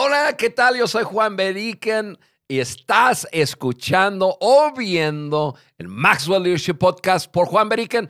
Hola, 0.00 0.36
¿qué 0.36 0.48
tal? 0.48 0.76
Yo 0.76 0.86
soy 0.86 1.02
Juan 1.02 1.34
Beriken 1.34 2.16
y 2.46 2.60
estás 2.60 3.26
escuchando 3.32 4.36
o 4.40 4.72
viendo 4.72 5.56
el 5.76 5.88
Maxwell 5.88 6.44
Leadership 6.44 6.74
Podcast 6.74 7.28
por 7.28 7.48
Juan 7.48 7.68
Beriken, 7.68 8.08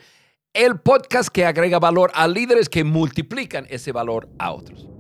el 0.52 0.78
podcast 0.80 1.30
que 1.30 1.46
agrega 1.46 1.78
valor 1.78 2.10
a 2.12 2.28
líderes 2.28 2.68
que 2.68 2.84
multiplican 2.84 3.66
ese 3.70 3.90
valor 3.92 4.28
a 4.38 4.52
otros. 4.52 4.97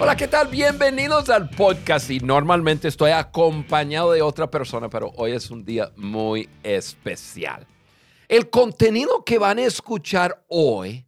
Hola, 0.00 0.14
¿qué 0.14 0.28
tal? 0.28 0.46
Bienvenidos 0.46 1.28
al 1.28 1.50
podcast. 1.50 2.08
Y 2.08 2.20
normalmente 2.20 2.86
estoy 2.86 3.10
acompañado 3.10 4.12
de 4.12 4.22
otra 4.22 4.48
persona, 4.48 4.88
pero 4.88 5.10
hoy 5.16 5.32
es 5.32 5.50
un 5.50 5.64
día 5.64 5.90
muy 5.96 6.48
especial. 6.62 7.66
El 8.28 8.48
contenido 8.48 9.24
que 9.24 9.40
van 9.40 9.58
a 9.58 9.64
escuchar 9.64 10.44
hoy 10.46 11.04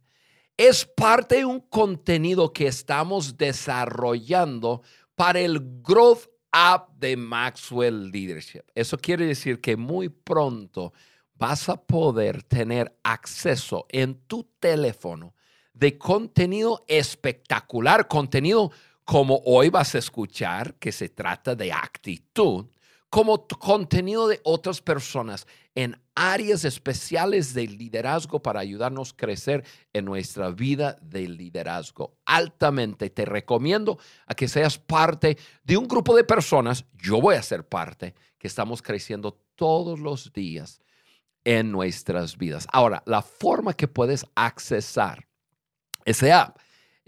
es 0.57 0.85
parte 0.85 1.37
de 1.37 1.45
un 1.45 1.61
contenido 1.61 2.51
que 2.51 2.67
estamos 2.67 3.37
desarrollando 3.37 4.81
para 5.15 5.39
el 5.39 5.61
Growth 5.81 6.27
App 6.51 6.89
de 6.97 7.15
Maxwell 7.15 8.11
Leadership. 8.11 8.63
Eso 8.75 8.97
quiere 8.97 9.25
decir 9.25 9.61
que 9.61 9.77
muy 9.77 10.09
pronto 10.09 10.91
vas 11.35 11.69
a 11.69 11.81
poder 11.81 12.43
tener 12.43 12.93
acceso 13.03 13.85
en 13.87 14.15
tu 14.27 14.43
teléfono 14.59 15.33
de 15.73 15.97
contenido 15.97 16.83
espectacular, 16.87 18.07
contenido 18.07 18.71
como 19.11 19.41
hoy 19.43 19.69
vas 19.69 19.93
a 19.93 19.97
escuchar, 19.97 20.75
que 20.75 20.93
se 20.93 21.09
trata 21.09 21.53
de 21.53 21.73
actitud, 21.73 22.67
como 23.09 23.45
contenido 23.45 24.25
de 24.29 24.39
otras 24.45 24.81
personas 24.81 25.45
en 25.75 26.01
áreas 26.15 26.63
especiales 26.63 27.53
de 27.53 27.67
liderazgo 27.67 28.41
para 28.41 28.61
ayudarnos 28.61 29.11
a 29.11 29.17
crecer 29.17 29.65
en 29.91 30.05
nuestra 30.05 30.49
vida 30.51 30.97
de 31.01 31.27
liderazgo. 31.27 32.15
Altamente 32.23 33.09
te 33.09 33.25
recomiendo 33.25 33.99
a 34.27 34.33
que 34.33 34.47
seas 34.47 34.77
parte 34.77 35.37
de 35.61 35.75
un 35.75 35.89
grupo 35.89 36.15
de 36.15 36.23
personas, 36.23 36.85
yo 36.93 37.19
voy 37.19 37.35
a 37.35 37.43
ser 37.43 37.67
parte, 37.67 38.15
que 38.37 38.47
estamos 38.47 38.81
creciendo 38.81 39.37
todos 39.55 39.99
los 39.99 40.31
días 40.31 40.79
en 41.43 41.69
nuestras 41.69 42.37
vidas. 42.37 42.65
Ahora, 42.71 43.03
la 43.05 43.21
forma 43.21 43.73
que 43.73 43.89
puedes 43.89 44.25
accesar 44.35 45.27
ese 46.05 46.31
app 46.31 46.57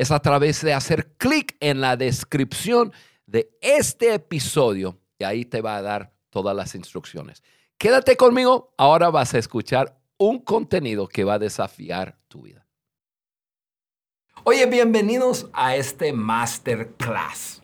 es 0.04 0.12
a 0.12 0.20
través 0.20 0.62
de 0.62 0.74
hacer 0.74 1.14
clic 1.18 1.56
en 1.62 1.80
la 1.82 1.96
descripción 1.96 2.92
de 3.26 3.50
este 3.62 4.14
episodio 4.14 5.00
y 5.18 5.24
ahí 5.24 5.46
te 5.46 5.62
va 5.62 5.78
a 5.78 5.82
dar 5.82 6.14
todas 6.30 6.54
las 6.56 6.76
instrucciones. 6.76 7.42
Quédate 7.78 8.18
conmigo, 8.18 8.74
ahora 8.78 9.10
vas 9.10 9.34
a 9.34 9.38
escuchar 9.38 9.98
un 10.18 10.40
contenido 10.40 11.08
que 11.08 11.24
va 11.24 11.36
a 11.36 11.40
desafiar 11.40 12.18
tu 12.28 12.42
vida. 12.42 12.66
Oye, 14.44 14.66
bienvenidos 14.66 15.48
a 15.54 15.78
este 15.78 16.12
masterclass. 16.12 17.62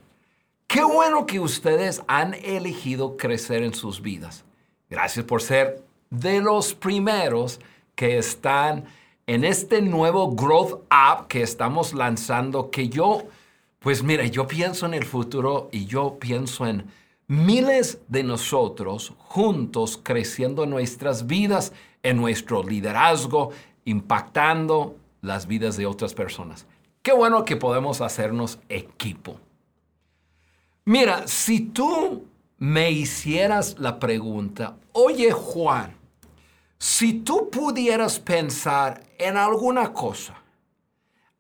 Qué 0.66 0.84
bueno 0.84 1.26
que 1.26 1.42
ustedes 1.42 2.02
han 2.08 2.36
elegido 2.36 3.17
crecer 3.17 3.64
en 3.64 3.73
sus 3.73 4.02
vidas. 4.02 4.45
Gracias 4.90 5.26
por 5.26 5.42
ser 5.42 5.84
de 6.10 6.40
los 6.40 6.73
primeros 6.73 7.60
que 7.95 8.17
están 8.17 8.86
en 9.30 9.46
este 9.46 9.84
nuevo 9.84 10.32
Growth 10.32 10.86
App 10.90 11.28
que 11.28 11.44
estamos 11.44 11.94
lanzando, 11.94 12.72
que 12.72 12.90
yo, 12.90 13.26
pues 13.78 14.02
mira, 14.02 14.26
yo 14.26 14.48
pienso 14.48 14.88
en 14.88 14.96
el 14.96 15.06
futuro 15.06 15.70
y 15.72 15.86
yo 15.86 16.18
pienso 16.20 16.66
en 16.66 16.88
miles 17.28 18.00
de 18.08 18.24
nosotros 18.24 19.14
juntos 19.20 20.00
creciendo 20.02 20.64
en 20.64 20.72
nuestras 20.72 21.28
vidas, 21.28 21.74
en 22.02 22.18
nuestro 22.18 22.64
liderazgo, 22.64 23.52
impactando 23.86 24.95
las 25.22 25.45
vidas 25.45 25.78
de 25.78 25.86
otras 25.86 26.16
personas. 26.16 26.66
Qué 27.04 27.12
bueno 27.12 27.45
que 27.45 27.56
podemos 27.56 28.02
hacernos 28.02 28.58
equipo. 28.68 29.38
Mira, 30.86 31.28
si 31.28 31.60
tú 31.60 32.26
me 32.58 32.89
hicieras 32.89 33.78
la 33.78 34.00
pregunta, 34.00 34.76
oye 34.92 35.32
Juan, 35.32 35.98
si 36.80 37.14
tú 37.14 37.50
pudieras 37.50 38.20
pensar 38.20 39.04
en 39.17 39.36
alguna 39.36 39.92
cosa, 39.92 40.36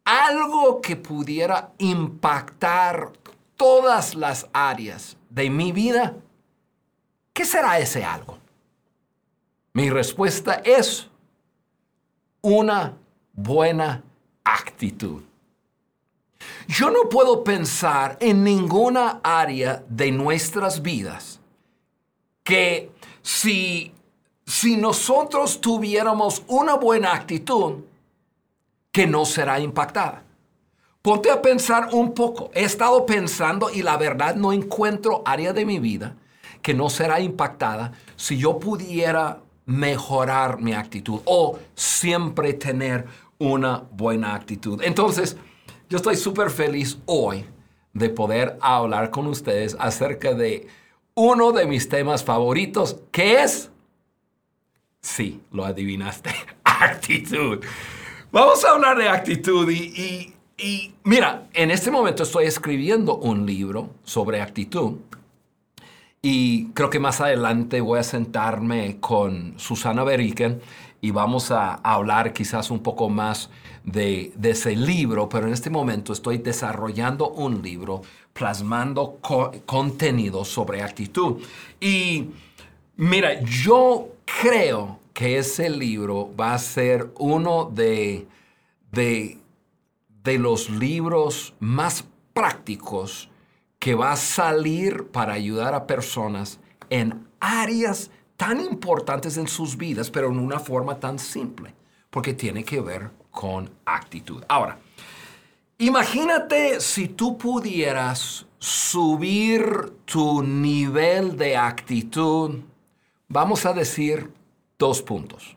algo 0.03 0.81
que 0.81 0.97
pudiera 0.97 1.71
impactar 1.77 3.13
todas 3.55 4.15
las 4.15 4.47
áreas 4.51 5.15
de 5.29 5.49
mi 5.49 5.71
vida, 5.71 6.15
¿qué 7.31 7.45
será 7.45 7.79
ese 7.79 8.03
algo? 8.03 8.37
Mi 9.73 9.89
respuesta 9.89 10.55
es 10.65 11.09
una 12.41 12.97
buena 13.31 14.03
actitud. 14.43 15.23
Yo 16.67 16.89
no 16.89 17.07
puedo 17.09 17.43
pensar 17.43 18.17
en 18.19 18.43
ninguna 18.43 19.21
área 19.23 19.83
de 19.87 20.11
nuestras 20.11 20.81
vidas 20.81 21.39
que 22.43 22.91
si 23.21 23.93
si 24.49 24.77
nosotros 24.77 25.61
tuviéramos 25.61 26.41
una 26.47 26.73
buena 26.73 27.13
actitud, 27.13 27.83
que 28.91 29.05
no 29.05 29.23
será 29.23 29.59
impactada. 29.59 30.23
Ponte 31.03 31.29
a 31.29 31.39
pensar 31.39 31.89
un 31.91 32.15
poco. 32.15 32.49
He 32.55 32.63
estado 32.63 33.05
pensando 33.05 33.69
y 33.69 33.83
la 33.83 33.95
verdad 33.95 34.35
no 34.35 34.51
encuentro 34.51 35.21
área 35.23 35.53
de 35.53 35.67
mi 35.67 35.77
vida 35.77 36.15
que 36.63 36.73
no 36.73 36.89
será 36.89 37.19
impactada 37.19 37.91
si 38.15 38.39
yo 38.39 38.57
pudiera 38.57 39.39
mejorar 39.67 40.59
mi 40.59 40.73
actitud 40.73 41.19
o 41.25 41.59
siempre 41.75 42.53
tener 42.53 43.05
una 43.37 43.83
buena 43.91 44.33
actitud. 44.33 44.81
Entonces, 44.81 45.37
yo 45.89 45.97
estoy 45.97 46.15
súper 46.15 46.49
feliz 46.49 46.97
hoy 47.05 47.45
de 47.93 48.09
poder 48.09 48.57
hablar 48.61 49.11
con 49.11 49.27
ustedes 49.27 49.77
acerca 49.79 50.33
de 50.33 50.67
uno 51.13 51.51
de 51.51 51.67
mis 51.67 51.87
temas 51.87 52.23
favoritos, 52.23 52.97
que 53.11 53.43
es 53.43 53.69
Sí, 55.01 55.41
lo 55.51 55.65
adivinaste. 55.65 56.29
actitud. 56.63 57.59
Vamos 58.31 58.63
a 58.63 58.71
hablar 58.71 58.97
de 58.97 59.09
actitud 59.09 59.69
y, 59.69 60.33
mira, 61.03 61.47
en 61.53 61.71
este 61.71 61.89
momento 61.89 62.23
estoy 62.23 62.45
escribiendo 62.45 63.17
un 63.17 63.45
libro 63.45 63.95
sobre 64.03 64.41
actitud 64.41 64.97
y 66.21 66.65
creo 66.71 66.89
que 66.89 66.99
más 66.99 67.21
adelante 67.21 67.81
voy 67.81 67.99
a 67.99 68.03
sentarme 68.03 68.97
con 68.99 69.57
Susana 69.57 70.03
Beriken 70.03 70.61
y 71.01 71.11
vamos 71.11 71.49
a, 71.51 71.75
hablar 71.75 72.33
quizás 72.33 72.71
un 72.71 72.83
poco 72.83 73.09
más 73.09 73.49
de, 73.83 74.33
ese 74.43 74.75
libro, 74.75 75.29
pero 75.29 75.47
en 75.47 75.53
este 75.53 75.69
momento 75.69 76.13
estoy 76.13 76.37
desarrollando 76.37 77.29
un 77.29 77.61
libro 77.61 78.01
plasmando 78.33 79.17
contenido 79.65 80.45
sobre 80.45 80.83
actitud. 80.83 81.41
Y 81.79 82.27
mira, 82.97 83.41
yo 83.41 84.09
creo 84.41 84.99
que 85.13 85.37
ese 85.37 85.69
libro 85.69 86.33
va 86.35 86.53
a 86.53 86.59
ser 86.59 87.11
uno 87.17 87.65
de, 87.65 88.27
de, 88.91 89.37
los 90.37 90.69
libros 90.69 91.55
más 91.59 92.05
prácticos 92.33 93.29
que 93.79 93.95
va 93.95 94.11
a 94.11 94.15
salir 94.15 95.07
para 95.07 95.33
ayudar 95.33 95.73
a 95.73 95.87
personas 95.87 96.59
en 96.89 97.27
áreas 97.39 98.11
tan 98.37 98.61
importantes 98.61 99.37
en 99.37 99.47
sus 99.47 99.75
vidas, 99.75 100.11
pero 100.11 100.27
en 100.29 100.37
una 100.37 100.59
forma 100.59 100.99
tan 100.99 101.17
simple, 101.17 101.73
porque 102.09 102.33
tiene 102.33 102.63
que 102.63 102.79
ver 102.79 103.09
con 103.31 103.71
actitud. 103.85 104.43
Ahora, 104.47 104.77
imagínate 105.79 106.79
si 106.79 107.07
tú 107.07 107.37
pudieras 107.37 108.45
subir 108.59 109.93
tu 110.05 110.43
nivel 110.43 111.35
de 111.37 111.57
actitud 111.57 112.59
vamos 113.29 113.65
a 113.65 113.73
decir 113.73 114.31
dos 114.77 115.01
puntos. 115.01 115.55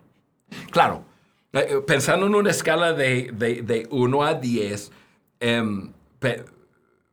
Claro, 0.71 1.05
eh, 1.53 1.67
eh, 1.69 1.77
pensando 1.87 2.27
en 2.27 2.35
una 2.35 2.51
escala 2.51 2.93
de, 2.93 3.87
1 3.91 4.23
a 4.23 4.35
10, 4.35 4.93
em, 5.41 5.93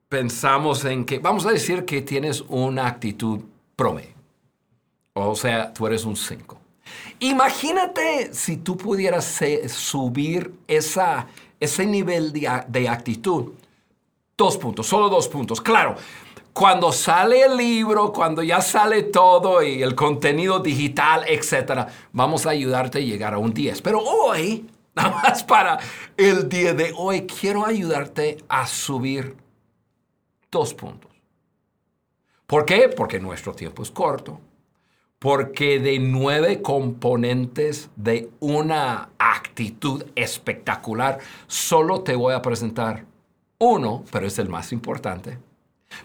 pensamos 0.08 0.86
en 0.86 1.06
que, 1.06 1.20
vamos 1.20 1.46
a 1.46 1.52
decir 1.52 1.86
que 1.86 2.02
tienes 2.02 2.44
una 2.48 2.88
actitud 2.88 3.40
promedio. 3.76 4.14
O 5.14 5.36
sea, 5.36 5.74
tú 5.74 5.88
eres 5.88 6.06
un 6.06 6.16
5. 6.16 6.60
Imagínate 7.20 8.34
si 8.34 8.58
tú 8.58 8.78
pudieras 8.78 9.42
subir 9.68 10.54
esa, 10.68 11.28
ese 11.60 11.86
nivel 11.86 12.32
de, 12.32 12.50
de 12.68 12.90
actitud. 12.90 13.54
Dos 14.38 14.58
puntos, 14.58 14.88
solo 14.88 15.10
dos 15.10 15.28
puntos. 15.28 15.60
Claro, 15.60 15.98
cuando 16.60 16.92
sale 16.92 17.44
el 17.44 17.56
libro, 17.56 18.12
cuando 18.12 18.44
ya 18.44 18.60
sale 18.60 19.04
todo 19.04 19.64
y 19.64 19.82
el 19.82 19.96
contenido 19.96 20.60
digital, 20.60 21.24
etcétera, 21.26 21.88
vamos 22.12 22.46
a 22.46 22.50
ayudarte 22.50 22.98
a 22.98 23.02
llegar 23.02 23.34
a 23.34 23.38
un 23.38 23.54
10. 23.54 23.82
Pero 23.82 24.02
hoy, 24.02 24.70
nada 24.94 25.22
más 25.24 25.42
para 25.46 25.80
el 26.18 26.50
día 26.50 26.74
de 26.74 26.94
hoy, 26.98 27.22
quiero 27.22 27.66
ayudarte 27.66 28.40
a 28.50 28.68
subir 28.68 29.38
dos 30.52 30.74
puntos. 30.74 31.10
¿Por 32.46 32.66
qué? 32.66 32.90
Porque 32.90 33.22
nuestro 33.22 33.54
tiempo 33.54 33.82
es 33.82 33.92
corto. 33.92 34.42
Porque 35.18 35.80
de 35.80 35.98
nueve 35.98 36.62
componentes 36.62 37.90
de 37.96 38.32
una 38.42 39.12
actitud 39.18 40.04
espectacular, 40.14 41.20
solo 41.48 42.02
te 42.02 42.18
voy 42.18 42.34
a 42.34 42.42
presentar 42.42 43.06
uno, 43.60 44.04
pero 44.12 44.28
es 44.28 44.38
el 44.40 44.50
más 44.50 44.74
importante. 44.74 45.38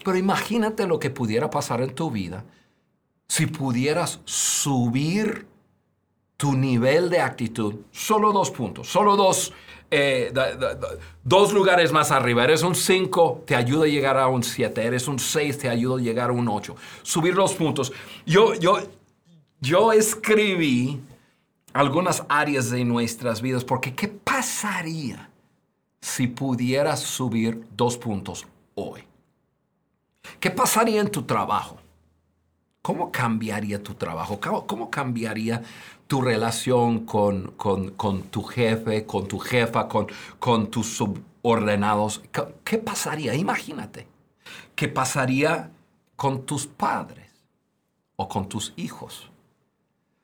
Pero 0.04 0.16
imagínate 0.16 0.86
lo 0.86 0.98
que 0.98 1.10
pudiera 1.10 1.50
pasar 1.50 1.80
en 1.80 1.94
tu 1.94 2.10
vida 2.10 2.44
si 3.28 3.46
pudieras 3.46 4.20
subir 4.24 5.46
tu 6.36 6.52
nivel 6.52 7.10
de 7.10 7.20
actitud, 7.20 7.74
solo 7.90 8.32
dos 8.32 8.50
puntos, 8.50 8.88
solo 8.88 9.16
dos, 9.16 9.52
eh, 9.90 10.32
dos 11.22 11.52
lugares 11.52 11.92
más 11.92 12.10
arriba. 12.10 12.44
Eres 12.44 12.62
un 12.62 12.74
5, 12.74 13.44
te 13.46 13.54
ayuda 13.54 13.84
a 13.84 13.88
llegar 13.88 14.18
a 14.18 14.28
un 14.28 14.42
7. 14.42 14.82
Eres 14.82 15.08
un 15.08 15.18
6, 15.18 15.58
te 15.58 15.68
ayuda 15.68 15.98
a 15.98 16.02
llegar 16.02 16.30
a 16.30 16.32
un 16.32 16.48
8. 16.48 16.76
Subir 17.02 17.34
los 17.34 17.54
puntos. 17.54 17.92
Yo, 18.26 18.54
yo, 18.54 18.78
yo 19.60 19.92
escribí 19.92 21.00
algunas 21.72 22.24
áreas 22.28 22.70
de 22.70 22.84
nuestras 22.84 23.40
vidas 23.40 23.64
porque 23.64 23.94
¿qué 23.94 24.08
pasaría 24.08 25.30
si 26.00 26.26
pudieras 26.26 27.00
subir 27.00 27.64
dos 27.76 27.96
puntos 27.96 28.46
hoy? 28.74 29.04
¿Qué 30.40 30.50
pasaría 30.50 31.00
en 31.00 31.10
tu 31.10 31.22
trabajo? 31.22 31.78
¿Cómo 32.82 33.10
cambiaría 33.10 33.82
tu 33.82 33.94
trabajo? 33.94 34.38
¿Cómo, 34.66 34.90
cambiaría 34.90 35.62
tu 36.06 36.20
relación 36.20 37.06
con, 37.06 37.54
tu 38.30 38.42
jefe, 38.42 39.06
con 39.06 39.26
tu 39.26 39.38
jefa, 39.38 39.88
con, 39.88 40.06
con 40.38 40.70
tus 40.70 40.88
subordinados? 40.88 42.22
¿Qué 42.62 42.76
pasaría? 42.76 43.34
Imagínate. 43.34 44.06
¿Qué 44.74 44.88
pasaría 44.88 45.70
con 46.16 46.44
tus 46.44 46.66
padres 46.66 47.30
o 48.16 48.28
con 48.28 48.50
tus 48.50 48.74
hijos? 48.76 49.30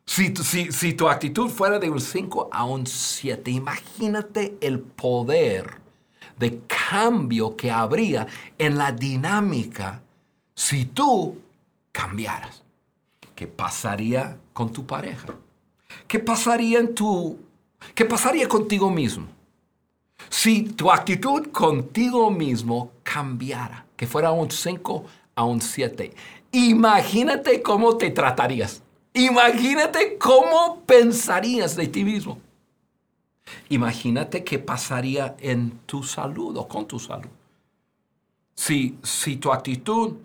Si, 0.05 0.35
si, 0.37 0.73
si, 0.73 0.93
tu 0.93 1.09
actitud 1.09 1.49
fuera 1.49 1.79
de 1.79 1.89
un 1.89 2.01
5 2.01 2.51
a 2.53 2.65
un 2.65 2.87
7, 2.87 3.51
imagínate 3.53 4.59
el 4.61 4.81
poder 4.81 5.81
de 6.41 6.63
cambio 6.67 7.55
que 7.55 7.71
habría 7.71 8.27
en 8.59 8.79
la 8.79 8.91
dinámica 8.91 10.01
si 10.55 10.87
tú 10.87 11.39
cambiaras? 11.93 12.65
¿Qué 13.37 13.47
pasaría 13.47 14.39
con 14.53 14.73
tu 14.73 14.87
pareja? 14.87 15.29
¿Qué 16.09 16.19
pasaría 16.19 16.79
en 16.81 16.95
tu 16.95 17.39
qué 17.95 18.05
pasaría 18.05 18.49
contigo 18.49 18.91
mismo? 18.91 19.27
Si 20.31 20.63
tu 20.63 20.91
actitud 20.91 21.49
contigo 21.49 22.31
mismo 22.31 22.93
cambiara, 23.03 23.87
que 23.97 24.07
fuera 24.07 24.33
un 24.33 24.51
5 24.51 25.05
a 25.35 25.45
un 25.45 25.61
7, 25.61 26.15
imagínate 26.53 27.63
cómo 27.63 27.97
te 27.97 28.11
tratarías. 28.11 28.83
Imagínate 29.13 30.17
cómo 30.19 30.83
pensarías 30.87 31.77
de 31.77 31.89
ti 31.89 32.05
mismo. 32.05 32.39
Imagínate 33.69 34.45
qué 34.45 34.59
pasaría 34.59 35.37
en 35.39 35.81
tu 35.87 36.03
salud 36.03 36.57
o 36.57 36.69
con 36.69 36.87
tu 36.87 36.99
salud. 36.99 37.31
Si, 38.55 38.99
si 39.03 39.37
tu 39.37 39.53
actitud 39.53 40.17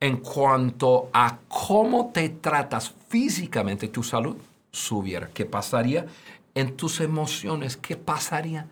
en 0.00 0.18
cuanto 0.18 1.10
a 1.12 1.38
cómo 1.48 2.10
te 2.12 2.28
tratas 2.28 2.94
físicamente 3.08 3.88
tu 3.88 4.02
salud 4.02 4.36
subiera. 4.70 5.28
¿Qué 5.28 5.44
pasaría 5.44 6.06
en 6.54 6.76
tus 6.76 7.00
emociones? 7.00 7.76
¿Qué 7.76 7.96
pasaría 7.96 8.68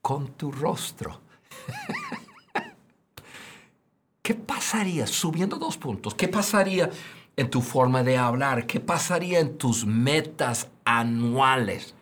con 0.00 0.28
tu 0.28 0.50
rostro? 0.50 1.20
¿Qué 4.22 4.34
pasaría 4.34 5.06
subiendo 5.06 5.58
dos 5.58 5.76
puntos? 5.76 6.14
¿Qué 6.14 6.28
pasaría 6.28 6.90
en 7.36 7.50
tu 7.50 7.60
forma 7.60 8.02
de 8.02 8.16
hablar? 8.16 8.66
¿Qué 8.66 8.80
pasaría 8.80 9.40
en 9.40 9.58
tus 9.58 9.84
metas 9.84 10.68
anuales? 10.84 11.94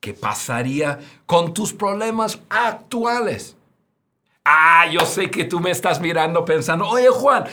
¿Qué 0.00 0.14
pasaría 0.14 0.98
con 1.26 1.52
tus 1.52 1.72
problemas 1.72 2.38
actuales? 2.48 3.56
Ah, 4.44 4.86
yo 4.90 5.00
sé 5.00 5.30
que 5.30 5.44
tú 5.44 5.58
me 5.60 5.70
estás 5.70 6.00
mirando 6.00 6.44
pensando, 6.44 6.88
oye 6.88 7.08
Juan, 7.08 7.44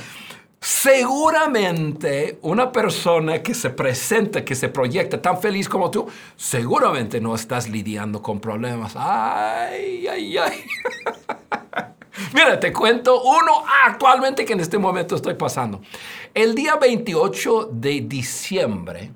seguramente 0.62 2.38
una 2.44 2.72
persona 2.72 3.42
que 3.42 3.56
se 3.56 3.72
presenta, 3.72 4.46
que 4.46 4.56
se 4.56 4.70
proyecta 4.70 5.22
tan 5.22 5.42
feliz 5.42 5.68
como 5.68 5.90
tú, 5.90 6.08
seguramente 6.36 7.20
no 7.20 7.34
estás 7.34 7.68
lidiando 7.68 8.22
con 8.22 8.40
problemas. 8.40 8.94
Ay, 8.96 10.08
ay, 10.08 10.38
ay. 10.38 10.64
Mira, 12.34 12.60
te 12.60 12.72
cuento 12.72 13.22
uno 13.24 13.64
actualmente 13.86 14.46
que 14.46 14.54
en 14.54 14.60
este 14.60 14.78
momento 14.78 15.16
estoy 15.16 15.34
pasando. 15.34 15.82
El 16.34 16.56
día 16.56 16.76
28 16.78 17.70
de 17.72 18.02
diciembre 18.02 19.12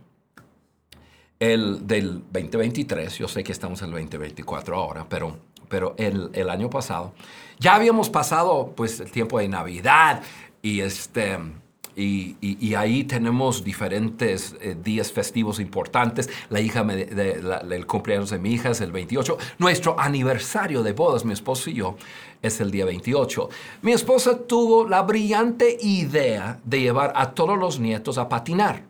el, 1.39 1.88
del 1.88 2.21
2023, 2.31 3.18
yo 3.18 3.27
sé 3.27 3.44
que 3.44 3.51
estamos 3.51 3.81
en 3.81 3.88
el 3.88 3.91
2024 3.94 4.75
ahora, 4.75 5.06
pero, 5.07 5.38
pero 5.69 5.95
el, 5.97 6.50
año 6.50 6.69
pasado, 6.69 7.13
ya 7.59 7.75
habíamos 7.75 8.09
pasado 8.09 8.74
pues 8.75 9.00
el 9.00 9.12
tiempo 9.12 9.39
de 9.39 9.47
Navidad 9.47 10.21
y 10.62 10.81
este... 10.81 11.38
Y, 11.95 12.75
ahí 12.75 13.03
tenemos 13.03 13.62
diferentes 13.62 14.56
eh, 14.62 14.77
días 14.81 15.12
festivos 15.12 15.59
importantes. 15.59 16.30
La 16.50 16.62
hija 16.62 16.80
el 16.80 17.85
cumpleaños 17.88 18.30
de 18.30 18.39
mi 18.39 18.53
hija 18.53 18.69
es 18.69 18.80
el 18.80 18.94
28. 18.94 19.38
Nuestro 19.57 20.00
aniversario 20.00 20.81
de 20.81 20.94
bodas, 20.94 21.25
mi 21.25 21.33
esposo 21.33 21.69
y 21.69 21.74
yo, 21.74 21.97
es 22.42 22.62
el 22.62 22.71
día 22.71 22.85
28. 22.85 23.50
Mi 23.81 23.92
esposa 23.92 24.38
tuvo 24.38 24.88
la 24.88 25.01
brillante 25.01 25.77
idea 25.81 26.62
de 26.63 26.80
llevar 26.80 27.12
a 27.18 27.31
todos 27.31 27.59
los 27.59 27.81
nietos 27.81 28.18
a 28.18 28.30
patinar. 28.30 28.88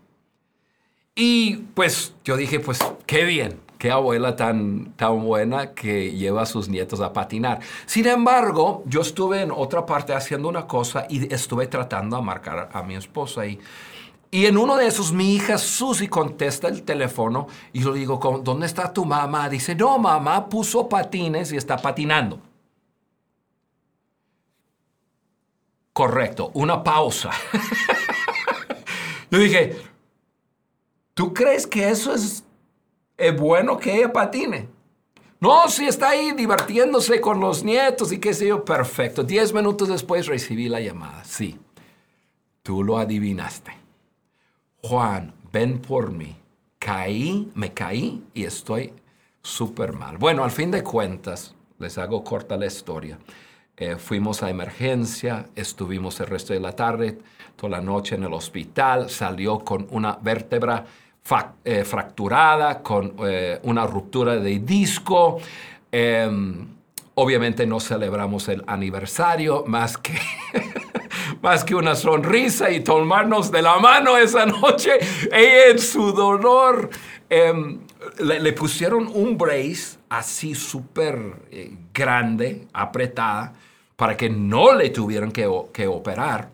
Y 1.22 1.58
pues 1.74 2.14
yo 2.24 2.38
dije, 2.38 2.62
pues 2.62 2.80
qué 3.06 3.26
bien, 3.26 3.60
qué 3.78 3.92
abuela 3.92 4.38
tan, 4.38 4.94
tan 4.94 5.22
buena 5.22 5.74
que 5.74 6.14
lleva 6.14 6.44
a 6.44 6.46
sus 6.46 6.70
nietos 6.70 7.02
a 7.02 7.12
patinar. 7.12 7.60
Sin 7.86 8.08
embargo, 8.08 8.84
yo 8.86 9.02
estuve 9.02 9.42
en 9.42 9.52
otra 9.52 9.86
parte 9.86 10.14
haciendo 10.14 10.48
una 10.48 10.66
cosa 10.66 11.08
y 11.10 11.34
estuve 11.34 11.68
tratando 11.68 12.16
de 12.16 12.24
marcar 12.24 12.70
a 12.72 12.84
mi 12.84 12.96
esposa 12.96 13.46
y, 13.46 13.60
y 14.32 14.46
en 14.46 14.58
uno 14.58 14.78
de 14.78 14.88
esos 14.88 15.12
mi 15.12 15.36
hija 15.36 15.58
Susi 15.58 16.08
contesta 16.08 16.70
el 16.70 16.84
teléfono 16.84 17.48
y 17.74 17.82
yo 17.82 17.92
digo, 17.92 18.18
¿dónde 18.42 18.66
está 18.66 18.94
tu 18.94 19.04
mamá? 19.04 19.50
Dice, 19.50 19.76
no, 19.76 20.00
mamá 20.00 20.48
puso 20.48 20.88
patines 20.88 21.52
y 21.52 21.58
está 21.58 21.76
patinando. 21.76 22.40
Correcto, 25.92 26.52
una 26.54 26.82
pausa. 26.82 27.32
yo 29.30 29.38
dije, 29.38 29.89
¿tú 31.20 31.34
crees 31.34 31.68
que 31.68 31.90
eso 31.90 32.16
es 32.16 32.46
es 33.20 33.36
bueno 33.36 33.78
que 33.78 33.98
ella 33.98 34.14
patine. 34.14 34.70
No, 35.42 35.68
si 35.68 35.86
está 35.86 36.12
ahí 36.12 36.32
divirtiéndose 36.32 37.20
con 37.20 37.42
los 37.42 37.66
nietos 37.66 38.14
y 38.14 38.20
qué 38.20 38.34
sé 38.34 38.48
yo, 38.48 38.64
perfecto. 38.64 39.24
Diez 39.24 39.54
minutos 39.54 39.90
después 39.90 40.28
recibí 40.28 40.70
la 40.70 40.80
llamada. 40.80 41.26
Sí, 41.26 41.60
tú 42.64 42.84
lo 42.84 42.98
adivinaste. 42.98 43.74
Juan, 44.82 45.34
ven 45.52 45.80
por 45.80 46.12
mí. 46.12 46.38
Caí, 46.78 47.52
me 47.54 47.74
caí 47.74 48.24
y 48.34 48.46
estoy 48.46 48.94
súper 49.42 49.92
mal. 49.92 50.18
Bueno, 50.18 50.46
al 50.46 50.52
fin 50.52 50.72
de 50.72 50.84
cuentas, 50.84 51.54
les 51.78 51.98
hago 51.98 52.24
corta 52.24 52.56
la 52.56 52.68
historia. 52.68 53.20
Eh, 53.76 53.98
fuimos 53.98 54.44
a 54.44 54.50
emergencia, 54.50 55.50
estuvimos 55.56 56.20
el 56.22 56.28
resto 56.28 56.54
de 56.54 56.60
la 56.62 56.74
tarde, 56.74 57.20
toda 57.58 57.72
la 57.72 57.82
noche 57.82 58.16
en 58.16 58.24
el 58.24 58.34
hospital, 58.34 59.10
salió 59.10 59.60
con 59.60 59.88
una 59.92 60.18
vértebra 60.22 60.86
eh, 61.64 61.84
fracturada, 61.84 62.82
con 62.82 63.14
eh, 63.24 63.60
una 63.64 63.86
ruptura 63.86 64.38
de 64.38 64.60
disco. 64.60 65.40
Em, 65.92 66.68
obviamente 67.14 67.68
no 67.68 67.80
celebramos 67.80 68.48
el 68.48 68.64
aniversario 68.66 69.64
más 69.68 69.98
que, 69.98 70.18
más 71.42 71.64
que 71.64 71.76
una 71.76 71.96
sonrisa 71.96 72.72
y 72.72 72.80
tomarnos 72.80 73.52
de 73.52 73.62
la 73.62 73.78
mano 73.78 74.18
esa 74.18 74.46
noche. 74.46 74.94
Ella 75.32 75.68
en 75.70 75.80
su 75.80 76.14
dolor 76.14 76.90
em, 77.30 77.80
le, 78.20 78.54
pusieron 78.54 79.08
un 79.14 79.38
brace 79.38 80.00
así 80.10 80.56
súper 80.56 81.36
eh, 81.52 81.76
grande, 81.94 82.68
apretada, 82.74 83.54
para 83.96 84.18
que 84.18 84.30
no 84.30 84.74
le 84.74 84.90
tuvieran 84.90 85.32
que, 85.32 85.48
que 85.74 85.88
operar 85.88 86.50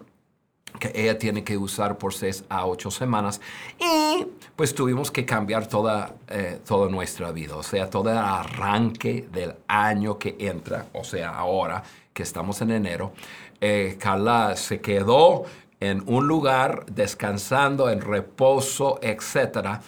que 0.80 0.92
ella 0.94 1.18
tiene 1.18 1.44
que 1.44 1.58
usar 1.58 1.98
por 1.98 2.14
seis 2.14 2.44
a 2.50 2.66
ocho 2.66 2.92
semanas. 2.92 3.42
Y 3.80 4.26
pues 4.56 4.74
tuvimos 4.74 5.12
que 5.12 5.26
cambiar 5.26 5.68
toda, 5.68 6.16
eh, 6.30 6.60
toda 6.66 6.90
nuestra 6.90 7.32
vida, 7.32 7.56
o 7.56 7.64
sea, 7.64 7.90
todo 7.90 8.10
el 8.10 8.18
arranque 8.18 9.28
del 9.32 9.54
año 9.68 10.18
que 10.18 10.36
entra, 10.40 10.88
o 10.94 11.04
sea, 11.04 11.32
ahora 11.32 11.84
que 12.14 12.24
estamos 12.24 12.62
en 12.62 12.72
enero. 12.72 13.12
Eh, 13.60 13.98
Carla 14.00 14.56
se 14.56 14.80
quedó 14.80 15.44
en 15.80 16.04
un 16.08 16.28
lugar 16.28 16.86
descansando, 16.86 17.90
en 17.90 18.00
reposo, 18.00 19.00
etc. 19.02 19.82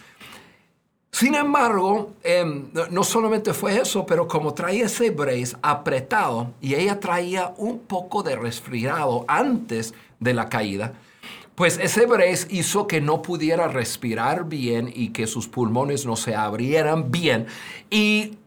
Sin 1.10 1.34
embargo, 1.34 2.12
em, 2.22 2.68
no 2.90 3.02
solamente 3.02 3.54
fue 3.54 3.80
eso, 3.80 4.04
pero 4.04 4.28
como 4.28 4.52
traía 4.52 4.84
ese 4.84 5.10
brace 5.10 5.56
apretado 5.62 6.52
y 6.60 6.74
ella 6.74 7.00
traía 7.00 7.54
un 7.56 7.80
poco 7.80 8.22
de 8.22 8.36
resfriado 8.36 9.24
antes 9.26 9.94
de 10.20 10.34
la 10.34 10.50
caída, 10.50 10.92
pues 11.58 11.76
ese 11.82 12.06
brace 12.06 12.46
hizo 12.50 12.86
que 12.86 13.00
no 13.00 13.20
pudiera 13.20 13.66
respirar 13.66 14.44
bien 14.44 14.92
y 14.94 15.08
que 15.08 15.26
sus 15.26 15.48
pulmones 15.48 16.06
no 16.06 16.14
se 16.14 16.36
abrieran 16.36 17.10
bien. 17.10 17.46
Y 17.90 18.38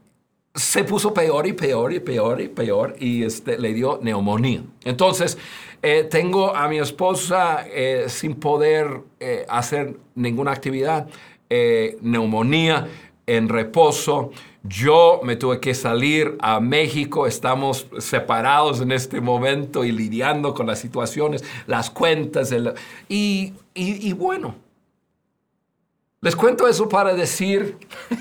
se 0.56 0.86
puso 0.86 1.14
peor 1.14 1.46
y 1.46 1.52
peor 1.52 1.92
y 1.92 2.00
peor 2.00 2.40
y 2.40 2.48
peor 2.48 2.96
y 2.98 3.24
este, 3.24 3.60
le 3.60 3.74
dio 3.74 4.00
neumonía. 4.02 4.64
Entonces, 4.86 5.38
eh, 5.82 6.08
tengo 6.10 6.56
a 6.56 6.70
mi 6.70 6.80
esposa 6.80 7.66
eh, 7.68 8.06
sin 8.08 8.36
poder 8.36 9.02
eh, 9.20 9.46
hacer 9.50 9.98
ninguna 10.16 10.52
actividad, 10.54 11.10
neumonía 12.00 12.88
en 13.38 13.50
reposo. 13.50 14.32
Yo 14.64 15.22
me 15.24 15.36
tuve 15.36 15.60
que 15.60 15.74
salir 15.74 16.38
a 16.40 16.60
México, 16.60 17.26
estamos 17.26 17.88
separados 18.00 18.82
en 18.82 18.92
este 18.92 19.22
momento 19.22 19.84
y 19.84 19.92
lidiando 19.92 20.54
con 20.54 20.68
las 20.68 20.80
situaciones, 20.80 21.44
las 21.66 21.90
cuentas. 21.90 22.54
y, 23.08 23.54
y 23.74 24.14
bueno, 24.14 24.56
les 26.24 26.36
cuento 26.36 26.68
eso 26.68 26.88
para 26.88 27.16
decir, 27.16 27.80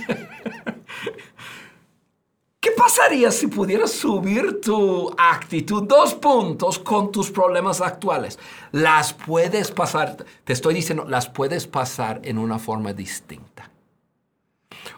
¿qué 2.61 2.71
pasaría 2.71 3.31
si 3.31 3.47
pudieras 3.47 3.91
subir 3.91 4.63
tu 4.63 5.15
actitud 5.19 5.83
dos 5.83 6.15
puntos 6.15 6.79
con 6.79 7.13
tus 7.13 7.31
problemas 7.31 7.83
actuales? 7.83 8.39
Las 8.73 9.13
puedes 9.13 9.71
pasar, 9.71 10.25
te 10.45 10.55
estoy 10.55 10.73
diciendo, 10.73 11.05
las 11.07 11.29
puedes 11.29 11.67
pasar 11.67 12.23
en 12.25 12.39
una 12.39 12.59
forma 12.59 12.95
distinta. 12.95 13.50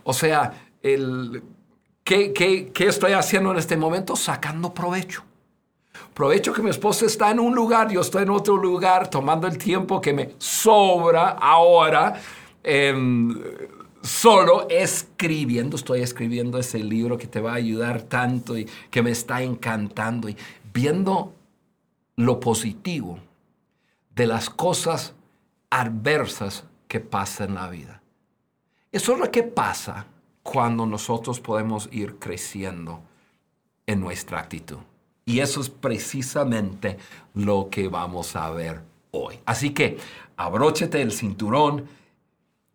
O 0.04 0.12
sea, 0.12 0.52
el, 0.82 1.42
¿qué, 2.04 2.32
qué, 2.32 2.86
estoy 2.86 3.12
haciendo 3.12 3.52
en 3.52 3.58
este 3.58 3.76
momento? 3.76 4.16
Sacando 4.16 4.72
provecho. 4.72 5.22
Provecho 6.14 6.52
que 6.52 6.62
mi 6.62 6.70
esposa 6.70 7.06
está 7.06 7.30
en 7.30 7.40
un 7.40 7.54
lugar, 7.54 7.90
yo 7.90 8.00
estoy 8.00 8.24
en 8.24 8.30
otro 8.30 8.56
lugar, 8.56 9.08
tomando 9.08 9.46
el 9.46 9.56
tiempo 9.56 10.00
que 10.00 10.12
me 10.12 10.34
sobra 10.38 11.30
ahora, 11.30 12.20
em, 12.62 13.34
solo 14.02 14.66
escribiendo, 14.68 15.76
estoy 15.76 16.02
escribiendo 16.02 16.58
ese 16.58 16.78
libro 16.80 17.16
que 17.16 17.26
te 17.26 17.40
va 17.40 17.52
a 17.52 17.56
ayudar 17.56 18.02
tanto 18.02 18.58
y 18.58 18.68
que 18.90 19.02
me 19.02 19.10
está 19.10 19.42
encantando 19.42 20.28
y 20.28 20.36
viendo 20.72 21.32
lo 22.16 22.40
positivo 22.40 23.18
de 24.14 24.26
las 24.26 24.50
cosas 24.50 25.14
adversas 25.70 26.64
que 26.88 27.00
pasan 27.00 27.50
en 27.50 27.54
la 27.54 27.68
vida. 27.70 28.01
Eso 28.92 29.14
es 29.14 29.18
lo 29.18 29.30
que 29.30 29.42
pasa 29.42 30.06
cuando 30.42 30.84
nosotros 30.84 31.40
podemos 31.40 31.88
ir 31.92 32.18
creciendo 32.18 33.00
en 33.86 34.00
nuestra 34.00 34.38
actitud. 34.38 34.78
Y 35.24 35.40
eso 35.40 35.60
es 35.62 35.70
precisamente 35.70 36.98
lo 37.34 37.68
que 37.70 37.88
vamos 37.88 38.36
a 38.36 38.50
ver 38.50 38.82
hoy. 39.12 39.38
Así 39.46 39.70
que 39.70 39.98
abróchete 40.36 41.00
el 41.00 41.12
cinturón, 41.12 41.86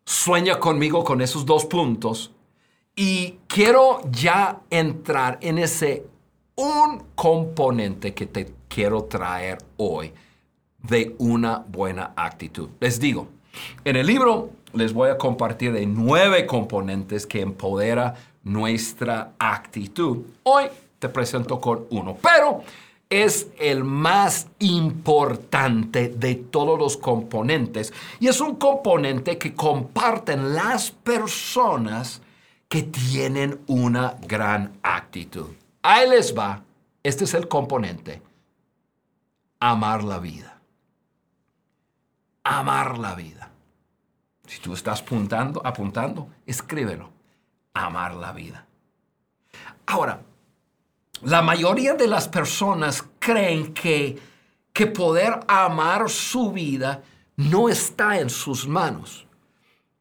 sueña 0.04 0.58
conmigo 0.58 1.04
con 1.04 1.20
esos 1.20 1.46
dos 1.46 1.66
puntos 1.66 2.32
y 2.96 3.38
quiero 3.46 4.00
ya 4.10 4.62
entrar 4.70 5.38
en 5.40 5.58
ese 5.58 6.04
un 6.56 7.04
componente 7.14 8.12
que 8.12 8.26
te 8.26 8.52
quiero 8.66 9.04
traer 9.04 9.58
hoy 9.76 10.12
de 10.82 11.14
una 11.18 11.58
buena 11.58 12.12
actitud. 12.16 12.70
Les 12.80 12.98
digo, 12.98 13.28
en 13.84 13.96
el 13.96 14.06
libro 14.06 14.50
les 14.72 14.92
voy 14.92 15.10
a 15.10 15.18
compartir 15.18 15.72
de 15.72 15.86
nueve 15.86 16.46
componentes 16.46 17.26
que 17.26 17.40
empodera 17.40 18.14
nuestra 18.44 19.32
actitud. 19.38 20.18
Hoy 20.42 20.66
te 20.98 21.08
presento 21.08 21.60
con 21.60 21.86
uno, 21.90 22.16
pero 22.20 22.62
es 23.10 23.48
el 23.58 23.84
más 23.84 24.48
importante 24.58 26.08
de 26.10 26.34
todos 26.34 26.78
los 26.78 26.96
componentes 26.96 27.92
y 28.20 28.28
es 28.28 28.40
un 28.40 28.56
componente 28.56 29.38
que 29.38 29.54
comparten 29.54 30.54
las 30.54 30.90
personas 30.90 32.20
que 32.68 32.82
tienen 32.82 33.60
una 33.66 34.16
gran 34.26 34.72
actitud. 34.82 35.48
Ahí 35.82 36.08
les 36.08 36.36
va, 36.36 36.62
este 37.02 37.24
es 37.24 37.32
el 37.32 37.48
componente, 37.48 38.20
amar 39.58 40.04
la 40.04 40.18
vida. 40.18 40.60
Amar 42.44 42.98
la 42.98 43.14
vida. 43.14 43.47
Si 44.48 44.60
tú 44.60 44.72
estás 44.72 45.02
apuntando, 45.02 45.60
apuntando, 45.62 46.30
escríbelo. 46.46 47.10
Amar 47.74 48.14
la 48.14 48.32
vida. 48.32 48.66
Ahora, 49.86 50.22
la 51.22 51.42
mayoría 51.42 51.92
de 51.92 52.06
las 52.06 52.28
personas 52.28 53.04
creen 53.18 53.74
que, 53.74 54.18
que 54.72 54.86
poder 54.86 55.40
amar 55.46 56.08
su 56.08 56.50
vida 56.50 57.02
no 57.36 57.68
está 57.68 58.18
en 58.18 58.30
sus 58.30 58.66
manos. 58.66 59.26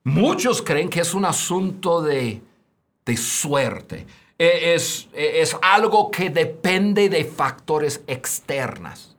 Muchos 0.06 0.62
creen 0.62 0.90
que 0.90 1.02
es 1.02 1.14
un 1.14 1.26
asunto 1.26 2.02
de, 2.02 2.42
de 3.06 3.18
suerte. 3.18 4.08
E, 4.40 4.74
es, 4.76 5.10
e, 5.12 5.42
es 5.42 5.58
algo 5.62 6.10
que 6.10 6.30
depende 6.30 7.10
de 7.10 7.26
factores 7.26 8.02
externos. 8.08 9.18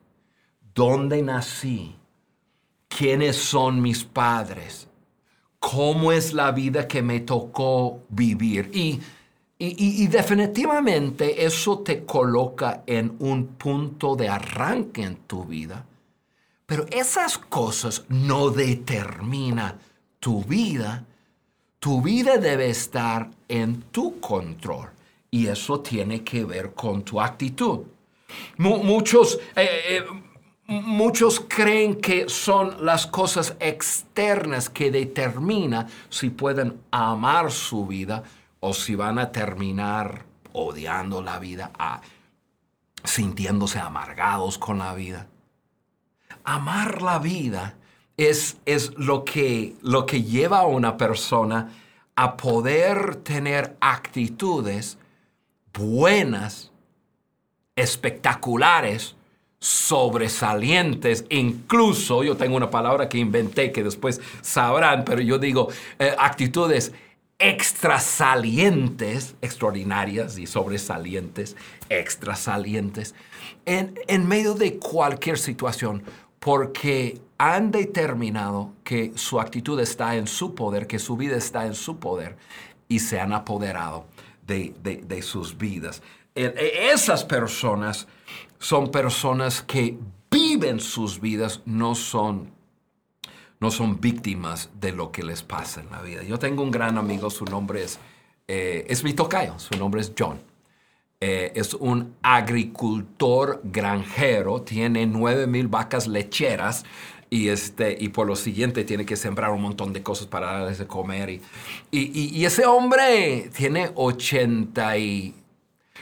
¿Dónde 0.73 1.21
nací? 1.21 1.95
¿Quiénes 2.87 3.35
son 3.37 3.79
mis 3.79 4.03
padres? 4.03 4.88
Cómo 5.59 6.11
es 6.11 6.33
la 6.33 6.51
vida 6.51 6.87
que 6.87 7.01
me 7.01 7.19
tocó 7.19 8.01
vivir. 8.09 8.69
Y, 8.73 8.99
y, 9.57 10.07
definitivamente 10.07 11.45
eso 11.45 11.79
te 11.79 12.05
coloca 12.05 12.83
en 12.87 13.17
un 13.19 13.47
punto 13.47 14.15
de 14.15 14.29
arranque 14.29 15.03
en 15.03 15.17
tu 15.27 15.43
vida. 15.43 15.85
Pero 16.65 16.85
esas 16.91 17.37
cosas 17.37 18.05
no 18.07 18.51
determinan 18.51 19.77
tu 20.19 20.43
vida. 20.43 21.05
Tu 21.79 22.01
vida 22.01 22.37
debe 22.37 22.69
estar 22.69 23.29
en 23.49 23.81
tu 23.91 24.19
control. 24.19 24.89
Y 25.31 25.47
eso 25.47 25.81
tiene 25.81 26.23
que 26.23 26.45
ver 26.45 26.73
con 26.73 27.03
tu 27.03 27.19
actitud. 27.19 27.81
muchos, 28.57 29.39
eh, 29.55 29.67
eh, 29.89 30.03
Muchos 30.69 31.39
creen 31.39 31.95
que 31.95 32.29
son 32.29 32.85
las 32.85 33.07
cosas 33.07 33.55
externas 33.59 34.69
que 34.69 34.91
determinan 34.91 35.87
si 36.09 36.29
pueden 36.29 36.79
amar 36.91 37.51
su 37.51 37.87
vida 37.87 38.21
o 38.59 38.75
si 38.75 38.93
van 38.93 39.17
a 39.17 39.31
terminar 39.31 40.27
odiando 40.53 41.23
la 41.23 41.39
vida, 41.39 41.71
sintiéndose 43.03 43.79
amargados 43.79 44.59
con 44.59 44.77
la 44.77 44.93
vida. 44.93 45.25
Amar 46.43 47.01
la 47.01 47.17
vida 47.17 47.73
es, 48.15 48.57
es 48.65 48.95
lo, 48.95 49.25
que, 49.25 49.75
lo 49.81 50.05
que 50.05 50.21
lleva 50.21 50.59
a 50.59 50.67
una 50.67 50.97
persona 50.97 51.71
a 52.15 52.37
poder 52.37 53.15
tener 53.15 53.75
actitudes 53.81 54.99
buenas, 55.73 56.71
espectaculares, 57.75 59.15
sobresalientes, 59.59 61.25
incluso 61.29 62.23
yo 62.23 62.37
tengo 62.37 62.55
una 62.55 62.69
palabra 62.69 63.09
que 63.09 63.17
inventé 63.17 63.71
que 63.71 63.83
después 63.83 64.21
sabrán, 64.41 65.03
pero 65.03 65.21
yo 65.21 65.37
digo 65.37 65.67
eh, 65.99 66.15
actitudes 66.17 66.93
extrasalientes, 67.39 69.35
extraordinarias 69.41 70.37
y 70.37 70.45
sobresalientes, 70.47 71.55
extrasalientes, 71.89 73.15
en, 73.65 73.99
en 74.07 74.27
medio 74.27 74.53
de 74.53 74.77
cualquier 74.77 75.37
situación, 75.37 76.03
porque 76.39 77.19
han 77.37 77.71
determinado 77.71 78.73
que 78.83 79.13
su 79.15 79.39
actitud 79.39 79.79
está 79.79 80.15
en 80.15 80.27
su 80.27 80.55
poder, 80.55 80.87
que 80.87 80.99
su 80.99 81.17
vida 81.17 81.37
está 81.37 81.65
en 81.65 81.75
su 81.75 81.99
poder 81.99 82.37
y 82.87 82.99
se 82.99 83.19
han 83.19 83.33
apoderado 83.33 84.05
de, 84.45 85.21
sus 85.21 85.57
vidas. 85.57 86.01
E, 86.35 86.91
esas 86.91 87.23
personas 87.23 88.07
son 88.59 88.91
personas 88.91 89.61
que 89.63 89.97
viven 90.29 90.79
sus 90.79 91.19
vidas, 91.19 91.61
no 91.65 91.95
son, 91.95 92.51
no 93.59 93.71
son 93.71 93.99
víctimas 93.99 94.69
de 94.79 94.91
lo 94.91 95.11
que 95.11 95.23
les 95.23 95.41
pasa 95.41 95.81
en 95.81 95.89
la 95.89 96.01
vida. 96.01 96.23
Yo 96.23 96.37
tengo 96.37 96.61
un 96.61 96.69
gran 96.69 96.97
amigo, 96.97 97.29
su 97.29 97.45
nombre 97.45 97.83
es, 97.83 97.99
eh, 98.47 98.85
es 98.87 99.03
mi 99.03 99.13
tocayo, 99.13 99.57
su 99.57 99.77
nombre 99.77 100.01
es 100.01 100.13
John. 100.17 100.39
Eh, 101.21 101.51
es 101.55 101.73
un 101.73 102.15
agricultor 102.21 103.61
granjero, 103.63 104.61
tiene 104.61 105.05
nueve 105.05 105.47
mil 105.47 105.67
vacas 105.67 106.07
lecheras 106.07 106.85
y, 107.29 107.49
este, 107.49 107.97
y 107.99 108.09
por 108.09 108.27
lo 108.27 108.35
siguiente 108.35 108.85
tiene 108.85 109.05
que 109.05 109.15
sembrar 109.15 109.51
un 109.51 109.61
montón 109.61 109.91
de 109.93 110.01
cosas 110.01 110.27
para 110.27 110.51
darles 110.51 110.77
de 110.77 110.87
comer. 110.87 111.29
Y, 111.29 111.41
y, 111.91 112.29
y 112.33 112.45
ese 112.45 112.65
hombre 112.65 113.49
tiene 113.55 113.91
80 113.95 114.97
y, 114.97 115.35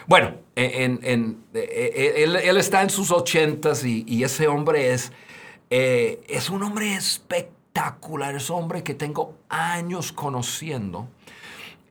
bueno, 0.06 0.47
en, 0.58 1.44
e, 1.54 1.60
e, 1.60 2.24
él, 2.24 2.58
está 2.58 2.82
en 2.82 2.90
sus 2.90 3.12
ochentas 3.12 3.86
y, 3.86 4.24
ese 4.24 4.48
hombre 4.48 4.92
es, 4.92 5.12
eh, 5.70 6.24
es 6.28 6.50
un 6.50 6.64
hombre 6.64 6.96
espectacular, 6.96 8.36
es 8.36 8.50
un 8.50 8.64
hombre 8.64 8.82
que 8.82 8.96
tengo 8.96 9.36
años 9.50 10.12
conociendo. 10.12 11.08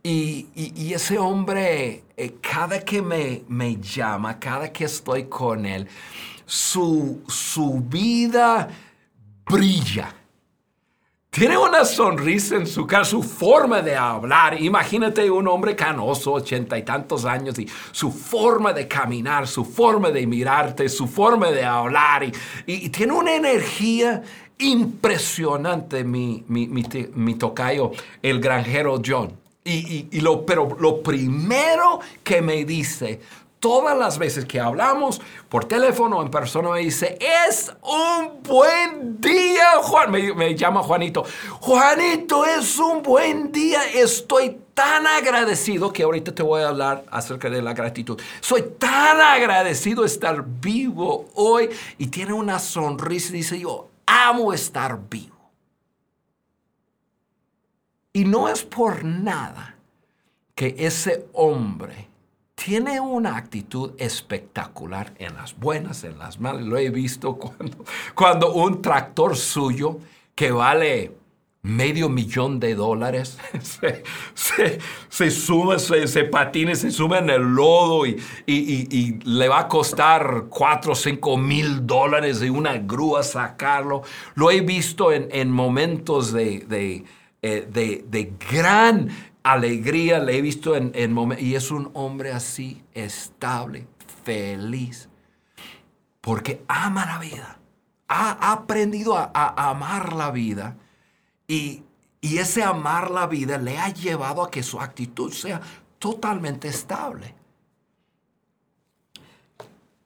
Y, 0.02 0.92
ese 0.92 1.18
hombre, 1.18 2.04
eh, 2.16 2.34
cada 2.40 2.80
que 2.80 3.02
me, 3.02 3.42
me 3.48 3.76
llama, 3.76 4.38
cada 4.38 4.72
que 4.72 4.84
estoy 4.84 5.24
con 5.24 5.64
él, 5.64 5.88
su, 6.44 7.22
su 7.28 7.80
vida 7.80 8.68
brilla. 9.44 10.14
Tiene 11.30 11.58
una 11.58 11.84
sonrisa 11.84 12.56
en 12.56 12.66
su 12.66 12.86
cara, 12.86 13.04
su 13.04 13.22
forma 13.22 13.82
de 13.82 13.94
hablar. 13.94 14.58
Imagínate 14.58 15.30
un 15.30 15.46
hombre 15.48 15.76
canoso, 15.76 16.32
ochenta 16.32 16.78
y 16.78 16.82
tantos 16.82 17.26
años, 17.26 17.58
y 17.58 17.68
su 17.92 18.10
forma 18.10 18.72
de 18.72 18.88
caminar, 18.88 19.46
su 19.46 19.62
forma 19.62 20.10
de 20.10 20.26
mirarte, 20.26 20.88
su 20.88 21.06
forma 21.06 21.50
de 21.50 21.62
hablar. 21.62 22.24
Y, 22.64 22.88
tiene 22.88 23.12
una 23.12 23.34
energía 23.34 24.22
impresionante, 24.56 26.04
mi, 26.04 26.42
mi, 26.48 27.34
tocayo, 27.34 27.90
el 28.22 28.40
granjero 28.40 29.02
John. 29.04 29.32
Y, 29.62 30.08
y, 30.10 30.20
lo, 30.20 30.46
pero 30.46 30.74
lo 30.80 31.02
primero 31.02 32.00
que 32.24 32.40
me 32.40 32.64
dice, 32.64 33.20
todas 33.66 33.98
las 33.98 34.16
veces 34.16 34.44
que 34.44 34.60
hablamos 34.60 35.20
por 35.48 35.64
teléfono 35.64 36.18
o 36.18 36.22
en 36.22 36.30
persona 36.30 36.70
me 36.70 36.78
dice, 36.78 37.18
es 37.20 37.72
un 37.82 38.40
buen 38.44 39.20
día, 39.20 39.82
Juan. 39.82 40.12
Me, 40.12 40.54
llama 40.54 40.84
Juanito. 40.84 41.24
Juanito, 41.58 42.44
es 42.44 42.78
un 42.78 43.02
buen 43.02 43.50
día. 43.50 43.80
Estoy 43.92 44.56
tan 44.72 45.04
agradecido 45.08 45.92
que 45.92 46.04
ahorita 46.04 46.32
te 46.32 46.44
voy 46.44 46.62
a 46.62 46.68
hablar 46.68 47.06
acerca 47.10 47.50
de 47.50 47.60
la 47.60 47.74
gratitud. 47.74 48.20
Soy 48.38 48.62
tan 48.78 49.20
agradecido 49.20 50.02
de 50.02 50.06
estar 50.06 50.44
vivo 50.46 51.28
hoy 51.34 51.68
y 51.98 52.06
tiene 52.06 52.34
una 52.34 52.60
sonrisa 52.60 53.30
y 53.30 53.38
dice, 53.38 53.58
yo 53.58 53.88
amo 54.06 54.52
estar 54.52 54.96
vivo. 55.10 55.50
Y 58.12 58.24
no 58.24 58.48
es 58.48 58.62
por 58.62 59.04
nada 59.04 59.74
que 60.54 60.76
ese 60.78 61.26
hombre 61.32 62.14
tiene 62.56 62.98
una 62.98 63.36
actitud 63.36 63.92
espectacular 63.98 65.12
en 65.18 65.34
las 65.34 65.56
buenas, 65.56 66.02
en 66.02 66.18
las 66.18 66.40
malas. 66.40 66.64
Lo 66.64 66.76
he 66.76 66.90
visto 66.90 67.36
cuando, 67.38 67.84
cuando 68.14 68.52
un 68.54 68.82
tractor 68.82 69.36
suyo 69.36 70.00
que 70.34 70.50
vale 70.50 71.12
medio 71.62 72.08
millón 72.08 72.60
de 72.60 72.74
dólares 72.76 73.38
se, 73.60 74.04
se, 74.34 74.78
se 75.08 75.30
sube, 75.30 75.78
se, 75.78 76.06
se, 76.06 76.24
patina, 76.24 76.74
se 76.74 76.90
sube 76.90 77.18
en 77.18 77.28
el 77.28 77.42
lodo 77.42 78.06
y, 78.06 78.22
y, 78.46 79.18
le 79.24 79.48
va 79.48 79.60
a 79.60 79.68
costar 79.68 80.44
cuatro 80.48 80.92
o 80.92 80.94
cinco 80.94 81.36
mil 81.36 81.86
dólares 81.86 82.40
de 82.40 82.50
una 82.50 82.78
grúa 82.78 83.22
sacarlo. 83.22 84.02
Lo 84.34 84.50
he 84.50 84.60
visto 84.60 85.12
en, 85.12 85.28
en 85.32 85.50
momentos 85.50 86.32
de, 86.32 86.60
de, 86.60 87.04
eh, 87.42 87.68
de, 87.70 88.04
de 88.08 88.32
gran 88.50 89.08
alegría, 89.52 90.18
le 90.18 90.36
he 90.36 90.42
visto 90.42 90.76
en, 90.76 90.92
en 90.94 91.12
momentos, 91.12 91.44
y 91.44 91.54
es 91.54 91.70
un 91.70 91.90
hombre 91.94 92.32
así, 92.32 92.82
estable, 92.94 93.86
feliz, 94.24 95.08
porque 96.20 96.64
ama 96.66 97.06
la 97.06 97.18
vida, 97.18 97.58
ha, 98.08 98.52
aprendido 98.52 99.16
a, 99.16 99.30
amar 99.70 100.12
la 100.12 100.30
vida 100.30 100.76
y, 101.46 101.84
y 102.20 102.38
ese 102.38 102.62
amar 102.62 103.10
la 103.10 103.26
vida 103.26 103.58
le 103.58 103.78
ha 103.78 103.88
llevado 103.88 104.42
a 104.42 104.50
que 104.50 104.62
su 104.62 104.80
actitud 104.80 105.32
sea 105.32 105.60
totalmente 105.98 106.68
estable. 106.68 107.34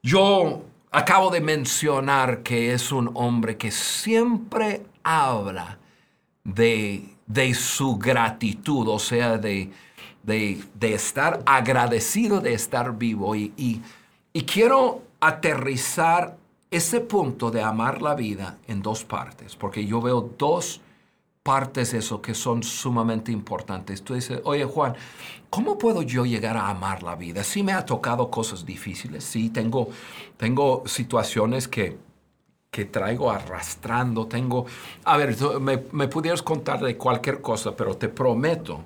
Yo 0.03 0.63
acabo 0.91 1.31
de 1.31 1.41
mencionar 1.41 2.43
que 2.43 2.73
es 2.75 2.93
un 2.93 3.11
hombre 3.15 3.57
que 3.57 3.71
siempre 3.71 4.85
habla 5.03 5.79
de 6.45 7.17
de 7.33 7.55
su 7.55 7.97
gratitud, 7.97 8.89
o 8.89 8.99
sea, 8.99 9.39
de, 9.39 9.71
de, 10.25 10.59
estar 10.81 11.43
agradecido 11.47 12.41
de 12.41 12.55
estar 12.55 12.99
vivo. 12.99 13.37
Y, 13.37 13.53
y, 13.57 14.43
quiero 14.43 15.03
aterrizar 15.21 16.37
ese 16.71 17.01
punto 17.01 17.51
de 17.51 17.63
amar 17.63 18.03
la 18.03 18.15
vida 18.15 18.59
en 18.67 18.83
dos 18.83 19.05
partes, 19.05 19.55
porque 19.55 19.87
yo 19.87 20.01
veo 20.01 20.33
dos 20.37 20.81
partes 21.45 21.93
de 21.93 21.99
eso 21.99 22.21
que 22.21 22.35
son 22.35 22.65
sumamente 22.65 23.31
importantes. 23.31 24.03
Tú 24.03 24.15
dices, 24.15 24.41
oye 24.45 24.65
Juan, 24.65 24.95
¿cómo 25.51 25.79
puedo 25.79 26.03
yo 26.03 26.27
llegar 26.27 26.57
a 26.57 26.69
amar 26.69 27.03
la 27.03 27.15
vida? 27.15 27.45
Sí 27.45 27.63
me 27.63 27.73
ha 27.73 27.85
tocado 27.85 28.31
cosas 28.31 28.67
difíciles, 28.67 29.23
sí 29.23 29.51
tengo, 29.51 29.89
tengo 30.37 30.83
situaciones 30.87 31.69
que 31.69 31.97
que 32.71 32.85
traigo 32.85 33.31
arrastrando. 33.31 34.27
Tengo, 34.27 34.67
a 35.05 35.17
ver, 35.17 35.37
me, 35.61 36.09
pudieras 36.09 36.43
contar 36.43 36.81
de 36.81 36.97
cualquier 36.97 37.41
cosa, 37.41 37.75
pero 37.77 37.97
te 37.97 38.09
prometo 38.09 38.85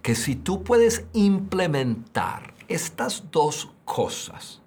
que 0.00 0.14
si 0.14 0.36
tú 0.36 0.62
puedes 0.62 1.04
implementar 1.12 2.54
estas 2.68 3.30
dos 3.30 3.70
cosas, 3.84 4.60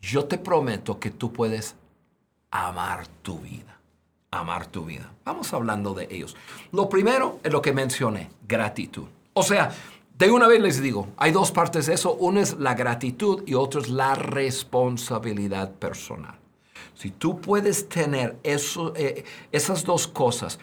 yo 0.00 0.26
te 0.26 0.38
prometo 0.38 1.00
que 1.00 1.10
tú 1.10 1.32
puedes 1.32 1.74
amar 2.50 3.06
tu 3.22 3.38
vida. 3.38 3.78
Amar 4.30 4.66
tu 4.66 4.84
vida. 4.84 5.12
Vamos 5.24 5.52
hablando 5.54 5.94
de 5.94 6.08
ellos. 6.10 6.36
Lo 6.72 6.88
primero 6.88 7.38
es 7.42 7.52
lo 7.52 7.62
que 7.62 7.72
mencioné, 7.72 8.30
gratitud. 8.46 9.06
O 9.32 9.42
sea, 9.42 9.72
de 10.18 10.30
una 10.30 10.48
vez 10.48 10.60
les 10.60 10.82
digo, 10.82 11.08
hay 11.16 11.30
dos 11.32 11.52
partes 11.52 11.86
de 11.86 11.94
eso. 11.94 12.14
Una 12.14 12.40
es 12.40 12.58
la 12.58 12.74
gratitud 12.74 13.44
y 13.46 13.54
otra 13.54 13.80
es 13.80 13.88
la 13.88 14.14
responsabilidad 14.14 15.72
personal. 15.72 16.43
Si 16.94 17.10
tú 17.10 17.40
puedes 17.40 17.88
tener 17.88 18.36
eh, 18.42 19.24
esas 19.52 19.84
dos 19.84 20.06
cosas 20.06 20.58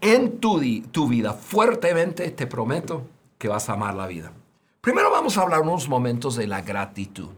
en 0.00 0.38
tu, 0.38 0.60
tu 0.90 1.08
vida 1.08 1.32
fuertemente, 1.32 2.30
te 2.30 2.46
prometo 2.46 3.06
que 3.38 3.48
vas 3.48 3.68
a 3.68 3.74
amar 3.74 3.94
la 3.94 4.06
vida. 4.06 4.32
Primero 4.80 5.10
vamos 5.10 5.36
a 5.36 5.42
hablar 5.42 5.62
unos 5.62 5.88
momentos 5.88 6.36
de 6.36 6.46
la 6.46 6.62
gratitud. 6.62 7.30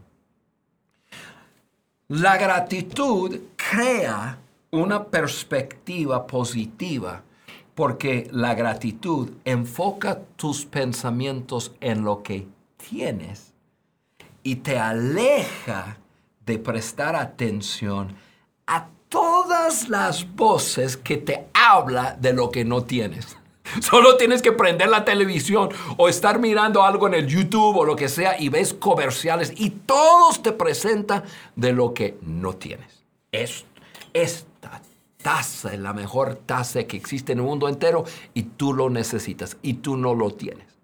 La 2.09 2.39
gratitud 2.39 3.39
crea 3.57 4.39
una 4.71 5.05
perspectiva 5.05 6.27
positiva 6.27 7.23
porque 7.75 8.29
la 8.33 8.55
gratitud 8.55 9.31
enfoca 9.45 10.21
tus 10.37 10.65
pensamientos 10.65 11.73
en 11.81 12.03
lo 12.03 12.23
que 12.23 12.47
tienes 12.77 13.53
y 14.43 14.57
te 14.57 14.79
aleja 14.79 15.99
de 16.45 16.59
prestar 16.59 17.15
atención 17.15 18.17
a 18.69 18.87
todas 19.09 19.89
las 19.89 20.37
voces 20.37 20.97
que 20.97 21.17
te 21.17 21.49
habla 21.55 22.17
de 22.21 22.33
lo 22.33 22.51
que 22.51 22.65
no 22.65 22.85
tienes. 22.85 23.37
Solo 23.81 24.17
tienes 24.17 24.43
que 24.43 24.53
prender 24.53 24.89
la 24.89 25.05
televisión 25.05 25.71
o 25.97 26.09
estar 26.09 26.39
mirando 26.39 26.83
algo 26.83 27.07
en 27.07 27.15
el 27.15 27.27
YouTube 27.27 27.77
o 27.77 27.85
lo 27.85 27.97
que 27.97 28.09
sea 28.09 28.41
y 28.41 28.51
ves 28.51 28.75
comerciales 28.75 29.53
y 29.57 29.71
todos 29.71 30.43
te 30.43 30.53
presentan 30.53 31.25
de 31.57 31.73
lo 31.73 31.95
que 31.95 32.19
no 32.23 32.55
tienes. 32.55 33.05
Es, 33.33 33.65
esta 34.13 34.81
taza 35.23 35.73
es 35.73 35.81
la 35.81 35.95
mejor 35.95 36.37
taza 36.37 36.85
que 36.85 36.97
existe 36.97 37.33
en 37.33 37.39
el 37.39 37.45
mundo 37.45 37.69
entero 37.69 38.05
y 38.35 38.43
tú 38.43 38.75
lo 38.75 38.91
necesitas 38.91 39.57
y 39.63 39.75
tú 39.75 39.97
no 39.97 40.15
lo 40.15 40.31
tienes. 40.31 40.78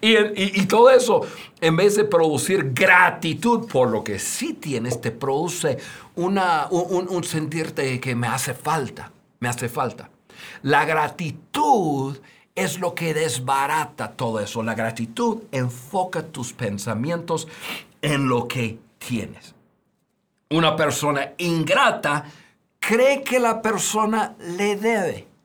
Y, 0.00 0.66
todo 0.66 0.90
eso, 0.90 1.20
en 1.60 1.76
vez 1.76 1.96
de 1.96 2.04
producir 2.04 2.72
gratitud 2.72 3.68
por 3.68 3.90
lo 3.90 4.02
que 4.02 4.18
sí 4.18 4.54
tienes, 4.54 5.00
te 5.00 5.12
produce 5.12 5.78
un, 6.16 6.40
un 6.40 7.24
sentirte 7.24 8.00
que 8.00 8.16
me 8.16 8.26
hace 8.26 8.54
falta, 8.54 9.12
me 9.38 9.48
hace 9.48 9.68
falta. 9.68 10.10
La 10.62 10.84
gratitud 10.84 12.16
es 12.56 12.80
lo 12.80 12.94
que 12.94 13.14
desbarata 13.14 14.12
todo 14.12 14.40
eso. 14.40 14.62
La 14.62 14.74
gratitud 14.74 15.42
enfoca 15.52 16.22
tus 16.24 16.52
pensamientos 16.52 17.46
en 18.02 18.28
lo 18.28 18.48
que 18.48 18.78
tienes. 18.98 19.54
Una 20.50 20.74
persona 20.74 21.34
ingrata 21.38 22.24
cree 22.80 23.22
que 23.22 23.38
la 23.38 23.62
persona 23.62 24.34
le 24.38 24.76
debe. 24.76 25.35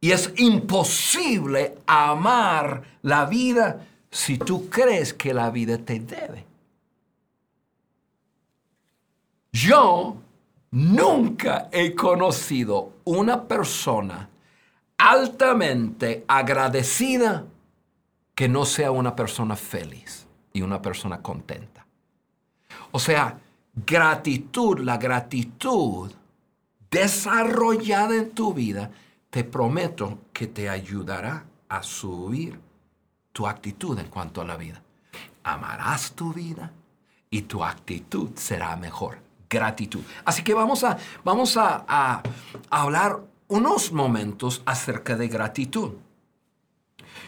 Y 0.00 0.12
es 0.12 0.32
imposible 0.36 1.76
amar 1.86 2.82
la 3.02 3.26
vida 3.26 3.86
si 4.10 4.38
tú 4.38 4.68
crees 4.68 5.12
que 5.12 5.34
la 5.34 5.50
vida 5.50 5.78
te 5.78 6.00
debe. 6.00 6.46
Yo 9.52 10.16
nunca 10.70 11.68
he 11.70 11.94
conocido 11.94 12.94
una 13.04 13.42
persona 13.46 14.28
altamente 14.96 16.24
agradecida 16.28 17.44
que 18.34 18.48
no 18.48 18.64
sea 18.64 18.90
una 18.90 19.14
persona 19.14 19.56
feliz 19.56 20.26
y 20.52 20.62
una 20.62 20.80
persona 20.80 21.20
contenta. 21.20 21.84
O 22.92 22.98
sea, 22.98 23.38
gratitud, 23.74 24.78
la 24.80 24.96
gratitud 24.96 26.10
desarrollada 26.90 28.16
en 28.16 28.30
tu 28.30 28.54
vida 28.54 28.90
te 29.30 29.44
prometo 29.44 30.18
que 30.32 30.48
te 30.48 30.68
ayudará 30.68 31.44
a 31.68 31.82
subir 31.82 32.60
tu 33.32 33.46
actitud 33.46 33.98
en 33.98 34.08
cuanto 34.08 34.40
a 34.40 34.44
la 34.44 34.56
vida. 34.56 34.82
Amarás 35.44 36.12
tu 36.12 36.32
vida 36.32 36.72
y 37.30 37.42
tu 37.42 37.64
actitud 37.64 38.30
será 38.34 38.76
mejor. 38.76 39.18
Gratitud. 39.48 40.02
Así 40.24 40.42
que 40.42 40.52
vamos 40.52 40.84
a, 40.84 40.96
vamos 41.24 41.56
a, 41.56 42.22
hablar 42.70 43.20
unos 43.48 43.92
momentos 43.92 44.62
acerca 44.64 45.16
de 45.16 45.28
gratitud. 45.28 45.92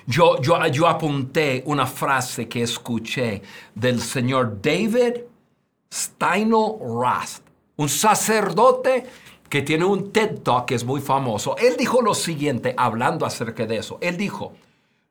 Yo, 0.06 0.40
yo, 0.40 0.64
yo 0.66 0.88
apunté 0.88 1.62
una 1.66 1.86
frase 1.86 2.48
que 2.48 2.62
escuché 2.62 3.42
del 3.74 4.00
señor 4.00 4.60
David 4.60 5.14
Steino 5.92 6.78
Rast, 7.00 7.44
un 7.76 7.88
sacerdote 7.88 9.04
que 9.52 9.60
tiene 9.60 9.84
un 9.84 10.12
TED 10.12 10.38
Talk 10.38 10.64
que 10.64 10.74
es 10.74 10.82
muy 10.82 11.02
famoso. 11.02 11.58
Él 11.58 11.76
dijo 11.78 12.00
lo 12.00 12.14
siguiente, 12.14 12.74
hablando 12.74 13.26
acerca 13.26 13.66
de 13.66 13.76
eso. 13.76 13.98
Él 14.00 14.16
dijo, 14.16 14.54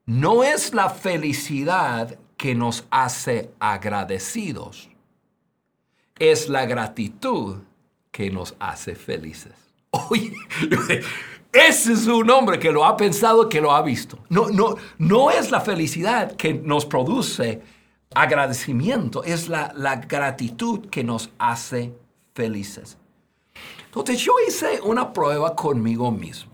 no 0.07 0.43
es 0.43 0.73
la 0.73 0.89
felicidad 0.89 2.17
que 2.37 2.55
nos 2.55 2.85
hace 2.89 3.51
agradecidos, 3.59 4.89
es 6.17 6.49
la 6.49 6.65
gratitud 6.65 7.57
que 8.09 8.31
nos 8.31 8.55
hace 8.57 8.95
felices. 8.95 9.53
Oye, 10.09 10.33
ese 11.53 11.93
es 11.93 12.07
un 12.07 12.27
hombre 12.31 12.57
que 12.57 12.71
lo 12.71 12.83
ha 12.83 12.97
pensado, 12.97 13.47
que 13.47 13.61
lo 13.61 13.71
ha 13.71 13.83
visto. 13.83 14.17
No, 14.29 14.49
no, 14.49 14.75
no 14.97 15.29
es 15.29 15.51
la 15.51 15.61
felicidad 15.61 16.35
que 16.35 16.55
nos 16.55 16.87
produce 16.87 17.61
agradecimiento, 18.15 19.23
es 19.23 19.49
la, 19.49 19.71
la 19.75 19.97
gratitud 19.97 20.87
que 20.87 21.03
nos 21.03 21.29
hace 21.37 21.93
felices. 22.33 22.97
Entonces 23.91 24.19
yo 24.19 24.33
hice 24.47 24.79
una 24.81 25.11
prueba 25.11 25.53
conmigo 25.53 26.09
mismo. 26.11 26.53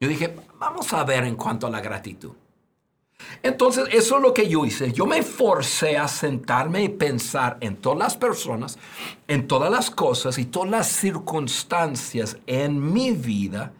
Yo 0.00 0.08
dije, 0.08 0.34
vamos 0.58 0.92
a 0.92 1.04
ver 1.04 1.22
en 1.22 1.36
cuanto 1.36 1.68
a 1.68 1.70
la 1.70 1.80
gratitud. 1.80 2.32
Entonces, 3.40 3.86
eso 3.92 4.16
es 4.16 4.22
lo 4.22 4.34
que 4.34 4.48
yo 4.48 4.64
hice. 4.64 4.92
Yo 4.92 5.06
me 5.06 5.22
forcé 5.22 5.96
a 5.96 6.08
sentarme 6.08 6.82
y 6.82 6.88
pensar 6.88 7.56
en 7.60 7.76
todas 7.76 8.00
las 8.00 8.16
personas, 8.16 8.80
en 9.28 9.46
todas 9.46 9.70
las 9.70 9.90
cosas 9.90 10.38
y 10.38 10.46
todas 10.46 10.70
las 10.70 10.88
circunstancias 10.88 12.36
en 12.46 12.92
mi 12.92 13.12
vida 13.12 13.72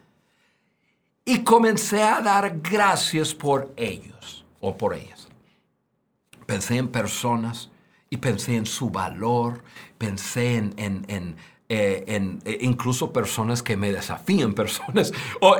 y 1.24 1.42
comencé 1.42 2.04
a 2.04 2.20
dar 2.20 2.60
gracias 2.60 3.34
por 3.34 3.72
ellos 3.76 4.44
o 4.60 4.76
por 4.76 4.94
ellas. 4.94 5.26
Pensé 6.46 6.76
en 6.76 6.86
personas 6.86 7.68
y 8.10 8.18
pensé 8.18 8.54
en 8.54 8.66
su 8.66 8.90
valor, 8.90 9.64
pensé 9.98 10.54
en, 10.56 10.74
en 10.76 11.36
eh, 11.74 12.04
en, 12.06 12.38
eh, 12.44 12.58
incluso 12.60 13.14
personas 13.14 13.62
que 13.62 13.78
me 13.78 13.90
desafían, 13.90 14.52
personas, 14.62 15.10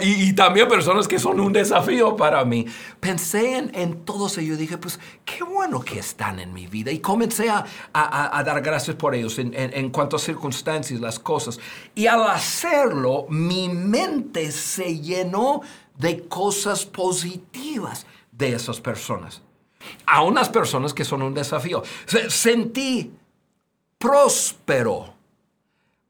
y, 0.03 0.35
también 0.35 0.68
personas 0.68 1.09
que 1.09 1.18
son 1.18 1.40
un 1.40 1.55
desafío 1.55 2.16
para 2.16 2.44
mí. 2.44 2.66
Pensé 3.01 3.57
en, 3.57 3.75
en 3.75 4.05
todos 4.05 4.37
ellos, 4.37 4.59
dije, 4.59 4.77
pues 4.77 5.01
qué 5.25 5.42
bueno 5.42 5.81
que 5.81 5.98
están 5.98 6.38
en 6.38 6.53
mi 6.53 6.66
vida 6.66 6.92
y 6.92 6.98
comencé 6.98 7.48
a, 7.48 7.64
a, 7.94 8.44
dar 8.44 8.61
gracias 8.61 8.94
por 8.94 9.14
ellos 9.14 9.38
en, 9.38 9.55
en, 9.55 9.88
cuanto 9.88 10.16
a 10.16 10.18
circunstancias, 10.18 11.01
las 11.01 11.18
cosas. 11.18 11.59
Y 11.94 12.07
al 12.07 12.27
hacerlo, 12.29 13.25
mi 13.31 13.70
mente 13.70 14.53
se 14.53 15.01
llenó 15.01 15.62
de 15.96 16.29
cosas 16.29 16.85
positivas 16.85 18.05
de 18.31 18.53
esas 18.53 18.83
personas. 18.83 19.40
A 20.05 20.20
unas 20.20 20.51
personas 20.51 20.92
que 20.92 21.07
son 21.07 21.22
un 21.22 21.33
desafío. 21.33 21.83
Sentí 22.29 23.11
próspero 23.96 25.12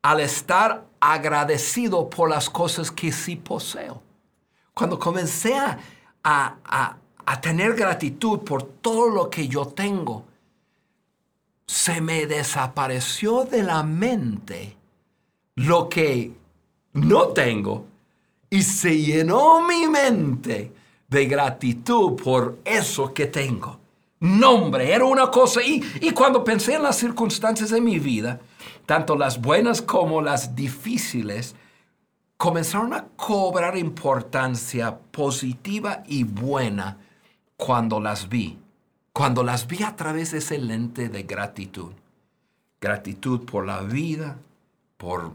al 0.03 0.21
estar 0.21 0.85
agradecido 1.01 2.11
por 2.11 2.29
las 2.29 2.51
cosas 2.51 2.91
que 2.91 3.13
sí 3.13 3.37
poseo. 3.37 4.03
Cuando 4.75 4.99
comencé 4.99 5.55
a, 5.55 5.79
a, 6.25 7.41
tener 7.41 7.75
gratitud 7.75 8.41
por 8.41 8.63
todo 8.63 9.09
lo 9.09 9.31
que 9.31 9.49
yo 9.49 9.67
tengo, 9.67 10.25
se 11.67 12.01
me 12.01 12.27
desapareció 12.27 13.45
de 13.45 13.63
la 13.63 13.83
mente 13.83 14.77
lo 15.55 15.89
que 15.89 16.33
no 16.93 17.29
tengo 17.29 17.87
y 18.51 18.63
se 18.63 18.97
llenó 18.99 19.67
mi 19.67 19.89
mente 19.89 20.73
de 21.09 21.27
gratitud 21.27 22.21
por 22.23 22.59
eso 22.65 23.13
que 23.15 23.27
tengo. 23.27 23.79
Nombre, 24.21 24.93
era 24.93 25.05
una 25.05 25.31
cosa. 25.31 25.63
Y, 25.63 25.83
y 26.01 26.11
cuando 26.11 26.45
pensé 26.45 26.75
en 26.75 26.83
las 26.83 26.97
circunstancias 26.97 27.71
de 27.71 27.81
mi 27.81 27.99
vida, 27.99 28.41
tanto 28.87 29.17
las 29.17 29.41
buenas 29.41 29.83
como 29.83 30.23
las 30.23 30.55
difíciles, 30.55 31.55
comenzaron 32.37 32.93
a 32.93 33.07
cobrar 33.17 33.79
importancia 33.79 34.99
positiva 34.99 36.03
y 36.07 36.25
buena 36.25 36.99
cuando 37.57 38.01
las 38.01 38.29
vi. 38.29 38.59
Cuando 39.13 39.43
las 39.43 39.67
vi 39.67 39.83
a 39.83 39.95
través 39.95 40.33
de 40.33 40.39
ese 40.39 40.59
lente 40.59 41.09
de 41.09 41.23
gratitud. 41.23 41.93
Gratitud 42.81 43.45
por 43.45 43.65
la 43.65 43.83
vida, 43.83 44.39
por 44.97 45.33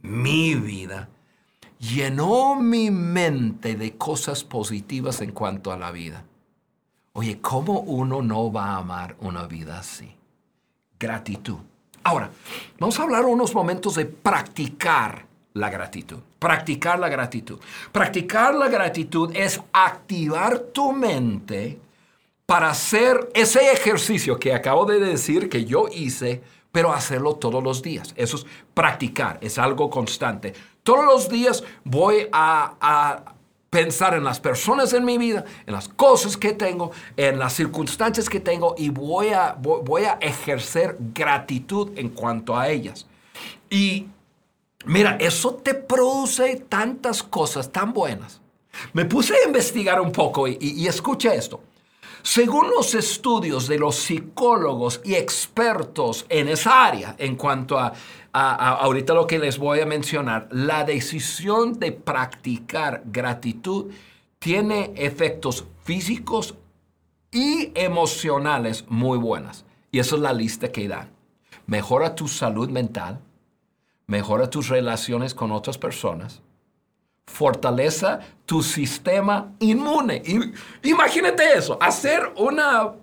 mi 0.00 0.54
vida. 0.54 1.08
Llenó 1.78 2.56
mi 2.56 2.90
mente 2.90 3.76
de 3.76 3.96
cosas 3.96 4.42
positivas 4.44 5.20
en 5.20 5.32
cuanto 5.32 5.70
a 5.70 5.76
la 5.76 5.90
vida. 5.90 6.24
Oye, 7.12 7.40
¿cómo 7.40 7.80
uno 7.80 8.22
no 8.22 8.50
va 8.50 8.70
a 8.70 8.78
amar 8.78 9.16
una 9.20 9.46
vida 9.46 9.78
así? 9.78 10.14
Gratitud. 10.98 11.58
Ahora, 12.08 12.30
vamos 12.78 12.98
a 12.98 13.02
hablar 13.02 13.26
unos 13.26 13.54
momentos 13.54 13.94
de 13.96 14.06
practicar 14.06 15.26
la 15.52 15.68
gratitud. 15.68 16.16
Practicar 16.38 16.98
la 16.98 17.10
gratitud. 17.10 17.58
Practicar 17.92 18.54
la 18.54 18.68
gratitud 18.68 19.30
es 19.36 19.60
activar 19.74 20.58
tu 20.58 20.92
mente 20.92 21.78
para 22.46 22.70
hacer 22.70 23.28
ese 23.34 23.72
ejercicio 23.72 24.38
que 24.38 24.54
acabo 24.54 24.86
de 24.86 25.00
decir 25.00 25.50
que 25.50 25.66
yo 25.66 25.88
hice, 25.92 26.40
pero 26.72 26.94
hacerlo 26.94 27.34
todos 27.34 27.62
los 27.62 27.82
días. 27.82 28.14
Eso 28.16 28.38
es 28.38 28.46
practicar, 28.72 29.36
es 29.42 29.58
algo 29.58 29.90
constante. 29.90 30.54
Todos 30.82 31.04
los 31.04 31.28
días 31.28 31.62
voy 31.84 32.26
a, 32.32 32.72
a 32.80 33.34
pensar 33.70 34.14
en 34.14 34.24
las 34.24 34.40
personas 34.40 34.92
en 34.92 35.04
mi 35.04 35.18
vida, 35.18 35.44
en 35.66 35.74
las 35.74 35.88
cosas 35.88 36.36
que 36.36 36.52
tengo, 36.52 36.90
en 37.16 37.38
las 37.38 37.52
circunstancias 37.52 38.28
que 38.28 38.40
tengo 38.40 38.74
y 38.78 38.88
voy 38.88 39.28
a, 39.28 39.52
voy 39.52 40.04
a 40.04 40.18
ejercer 40.20 40.96
gratitud 41.14 41.90
en 41.96 42.08
cuanto 42.10 42.56
a 42.56 42.68
ellas. 42.68 43.06
Y 43.68 44.06
mira, 44.86 45.16
eso 45.20 45.54
te 45.54 45.74
produce 45.74 46.56
tantas 46.68 47.22
cosas 47.22 47.70
tan 47.70 47.92
buenas. 47.92 48.40
Me 48.92 49.04
puse 49.04 49.34
a 49.34 49.46
investigar 49.46 50.00
un 50.00 50.12
poco 50.12 50.48
y, 50.48 50.56
y, 50.60 50.86
escucha 50.86 51.34
esto. 51.34 51.60
Según 52.22 52.70
los 52.70 52.94
estudios 52.94 53.68
de 53.68 53.78
los 53.78 53.96
psicólogos 53.96 55.00
y 55.04 55.14
expertos 55.14 56.26
en 56.28 56.48
esa 56.48 56.86
área, 56.86 57.16
en 57.18 57.36
cuanto 57.36 57.78
a 58.32 58.70
ahorita 58.74 59.14
lo 59.14 59.26
que 59.26 59.38
les 59.38 59.58
voy 59.58 59.80
a 59.80 59.86
mencionar, 59.86 60.48
la 60.50 60.84
decisión 60.84 61.78
de 61.78 61.92
practicar 61.92 63.02
gratitud 63.06 63.92
tiene 64.38 64.92
efectos 64.96 65.66
físicos 65.84 66.54
y 67.30 67.72
emocionales 67.74 68.84
muy 68.88 69.18
buenas. 69.18 69.64
Y 69.90 69.98
esa 69.98 70.16
es 70.16 70.22
la 70.22 70.32
lista 70.32 70.70
que 70.70 70.88
dan. 70.88 71.10
Mejora 71.66 72.14
tu 72.14 72.28
salud 72.28 72.68
mental, 72.70 73.20
mejora 74.06 74.48
tus 74.48 74.68
relaciones 74.68 75.34
con 75.34 75.52
otras 75.52 75.78
personas, 75.78 76.42
fortaleza 77.26 78.20
tu 78.46 78.62
sistema 78.62 79.52
inmune. 79.58 80.22
Imagínate 80.82 81.52
eso, 81.56 81.78
hacer 81.80 82.32
una 82.36 82.94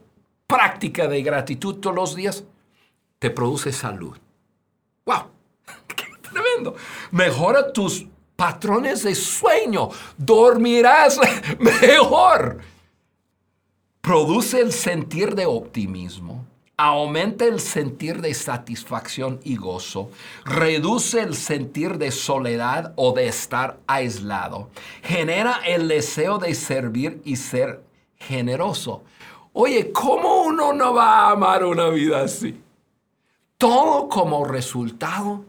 práctica 0.47 1.07
de 1.07 1.21
gratitud 1.21 1.75
todos 1.75 1.95
los 1.95 2.15
días 2.15 2.43
te 3.19 3.29
produce 3.29 3.71
salud. 3.71 4.17
¡Wow! 5.05 5.27
¡Qué 5.95 6.05
tremendo! 6.21 6.75
Mejora 7.11 7.71
tus 7.71 8.05
patrones 8.35 9.03
de 9.03 9.15
sueño. 9.15 9.89
Dormirás 10.17 11.19
mejor. 11.59 12.59
Produce 14.01 14.59
el 14.59 14.71
sentir 14.71 15.35
de 15.35 15.45
optimismo. 15.45 16.45
Aumenta 16.77 17.45
el 17.45 17.61
sentir 17.61 18.21
de 18.21 18.33
satisfacción 18.33 19.39
y 19.43 19.55
gozo. 19.55 20.11
Reduce 20.43 21.21
el 21.21 21.35
sentir 21.35 21.97
de 21.97 22.11
soledad 22.11 22.91
o 22.97 23.13
de 23.13 23.27
estar 23.27 23.79
aislado. 23.87 24.69
Genera 25.01 25.61
el 25.65 25.87
deseo 25.87 26.37
de 26.37 26.53
servir 26.53 27.21
y 27.23 27.37
ser 27.37 27.81
generoso. 28.17 29.03
Oye, 29.53 29.93
¿cómo 29.93 30.43
uno 30.43 30.73
no 30.73 30.93
va 30.93 31.21
a 31.21 31.31
amar 31.31 31.63
una 31.63 31.87
vida 31.87 32.23
así? 32.23 32.61
Todo 33.57 34.09
como 34.09 34.43
resultado 34.45 35.45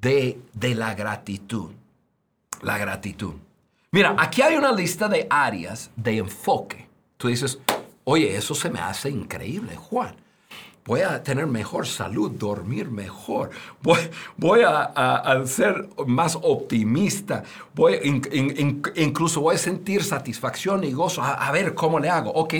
de, 0.00 0.40
la 0.60 0.94
gratitud. 0.94 1.70
La 2.62 2.78
gratitud. 2.78 3.34
Mira, 3.92 4.16
aquí 4.18 4.42
hay 4.42 4.56
una 4.56 4.72
lista 4.72 5.08
de 5.08 5.26
áreas 5.30 5.90
de 5.96 6.18
enfoque. 6.18 6.88
Tú 7.16 7.28
dices, 7.28 7.58
oye, 8.04 8.36
eso 8.36 8.54
se 8.54 8.70
me 8.70 8.80
hace 8.80 9.10
increíble, 9.10 9.76
Juan. 9.76 10.14
Voy 10.84 11.02
a 11.02 11.22
tener 11.22 11.46
mejor 11.46 11.86
salud, 11.86 12.30
dormir 12.30 12.90
mejor. 12.90 13.50
Voy, 13.82 14.60
a, 14.62 15.42
ser 15.44 15.88
más 16.06 16.34
optimista. 16.34 17.44
Voy, 17.74 17.98
incluso 18.96 19.42
voy 19.42 19.56
a 19.56 19.58
sentir 19.58 20.02
satisfacción 20.02 20.84
y 20.84 20.92
gozo. 20.92 21.22
A, 21.22 21.34
a, 21.34 21.52
ver 21.52 21.74
cómo 21.74 22.00
le 22.00 22.08
hago. 22.08 22.30
Ok, 22.30 22.54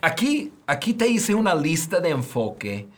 aquí, 0.00 0.50
aquí 0.66 0.94
te 0.94 1.06
hice 1.06 1.34
una 1.34 1.54
lista 1.54 2.00
de 2.00 2.08
enfoque 2.08 2.88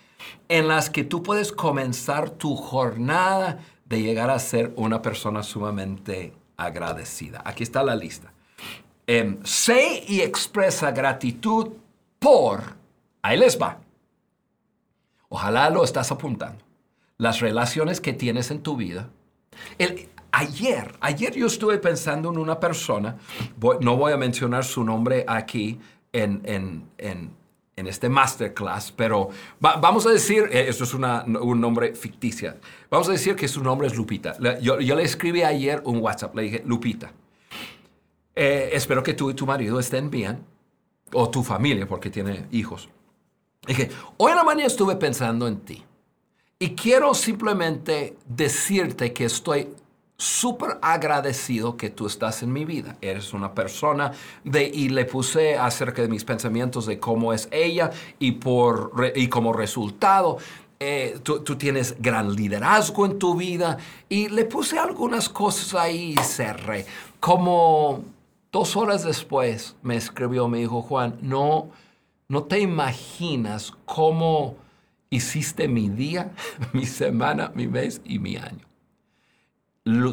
en 0.49 0.69
las 0.69 0.91
que 0.91 1.05
tú 1.05 1.23
puedes 1.23 1.53
comenzar 1.53 2.31
tu 2.31 2.57
jornada 2.57 3.59
de 3.87 4.03
llegar 4.03 4.31
a 4.31 4.39
ser 4.39 4.73
una 4.77 5.03
persona 5.03 5.43
sumamente 5.43 6.33
agradecida. 6.57 7.43
Aquí 7.45 7.63
está 7.63 7.83
la 7.83 7.97
lista. 7.97 8.33
Em, 9.07 9.43
sé 9.45 10.05
y 10.07 10.21
expresa 10.21 10.93
gratitud 10.93 11.71
por, 12.19 12.77
ahí 13.23 13.39
les 13.39 13.61
va. 13.61 13.81
Ojalá 15.29 15.71
lo 15.71 15.85
estás 15.85 16.11
apuntando. 16.13 16.65
las 17.19 17.41
relaciones 17.41 18.01
que 18.01 18.15
tienes 18.15 18.51
en 18.51 18.63
tu 18.63 18.77
vida. 18.77 19.11
El, 19.77 20.09
ayer, 20.33 20.95
ayer 21.01 21.35
yo 21.35 21.47
estuve 21.47 21.77
pensando 21.77 22.31
en 22.31 22.39
una 22.39 22.59
persona, 22.59 23.19
no 23.81 23.97
voy 23.97 24.13
a 24.13 24.17
mencionar 24.17 24.65
su 24.65 24.85
nombre 24.85 25.25
aquí 25.29 25.79
en, 26.13 26.41
en, 26.45 26.89
en, 26.99 27.31
en 27.81 27.87
este 27.89 28.09
masterclass, 28.09 28.93
pero 28.93 29.31
vamos 29.59 30.07
a 30.07 30.11
decir, 30.11 30.49
eh, 30.53 30.67
esto 30.69 30.85
es 30.85 30.95
un 30.95 31.61
nombre 31.61 31.95
ficticio, 31.95 32.55
vamos 32.91 33.09
a 33.09 33.13
decir 33.13 33.35
que 33.35 33.49
su 33.49 33.63
nombre 33.63 33.89
es 33.89 33.97
Lupita. 33.97 34.37
Yo, 34.61 34.81
yo 34.81 34.95
le 34.95 35.03
escribí 35.03 35.43
ayer 35.43 35.83
un 35.85 35.99
WhatsApp, 35.99 36.35
le 36.37 36.43
dije, 36.43 36.63
Lupita, 36.65 37.13
eh, 38.35 38.71
espero 38.73 39.03
que 39.03 39.15
tú 39.15 39.31
y 39.31 39.35
tu 39.35 39.47
marido 39.47 39.81
estén 39.81 40.11
bien, 40.11 40.45
o 41.13 41.29
tu 41.29 41.43
familia, 41.43 41.87
porque 41.87 42.11
tiene 42.11 42.47
hijos. 42.53 42.89
Dije, 43.67 43.91
hoy 44.17 44.31
en 44.31 44.37
la 44.37 44.45
mañana 44.45 44.67
estuve 44.67 44.97
pensando 44.97 45.47
en 45.47 45.61
ti. 45.61 45.85
Y 46.59 46.75
quiero 46.75 47.15
simplemente 47.15 48.17
decirte 48.27 49.13
que 49.13 49.25
estoy 49.25 49.69
súper 50.21 50.79
agradecido 50.83 51.79
que 51.79 51.89
tú 51.89 52.07
estás 52.07 52.43
en 52.43 52.53
mi 52.53 52.67
vida. 52.67 52.97
Eres 53.01 53.33
una 53.33 53.55
persona 53.55 54.13
de, 54.45 54.65
y 54.65 54.91
le 54.91 55.07
puse 55.07 55.57
acerca 55.57 56.03
de 56.03 56.09
mis 56.09 56.25
pensamientos 56.25 56.85
de 56.85 56.99
cómo 56.99 57.33
es 57.33 57.49
ella 57.51 57.91
y, 58.19 58.33
por, 58.33 59.13
y 59.17 59.29
como 59.29 59.55
resultado. 59.55 60.37
Eh, 60.79 61.19
tú, 61.23 61.41
tienes 61.57 61.97
gran 62.01 62.35
liderazgo 62.35 63.07
en 63.07 63.19
tu 63.19 63.35
vida 63.35 63.79
y 64.09 64.29
le 64.29 64.45
puse 64.45 64.79
algunas 64.79 65.29
cosas 65.29 65.75
ahí 65.75 66.15
y 66.19 66.23
cerré. 66.23 66.87
Como 67.19 68.05
dos 68.53 68.77
horas 68.77 69.05
después 69.05 69.77
me 69.83 69.97
escribió, 69.97 70.49
me 70.49 70.59
dijo, 70.59 70.83
Juan, 70.83 71.19
no, 71.23 71.71
no 72.29 72.45
te 72.45 72.61
imaginas 72.61 73.73
cómo 73.87 74.57
hiciste 75.09 75.67
mi 75.67 75.89
día, 75.89 76.33
mi 76.73 76.85
semana, 76.85 77.53
mi 77.55 77.67
mes 77.67 78.03
y 78.05 78.19
mi 78.19 78.37
año. 78.37 78.70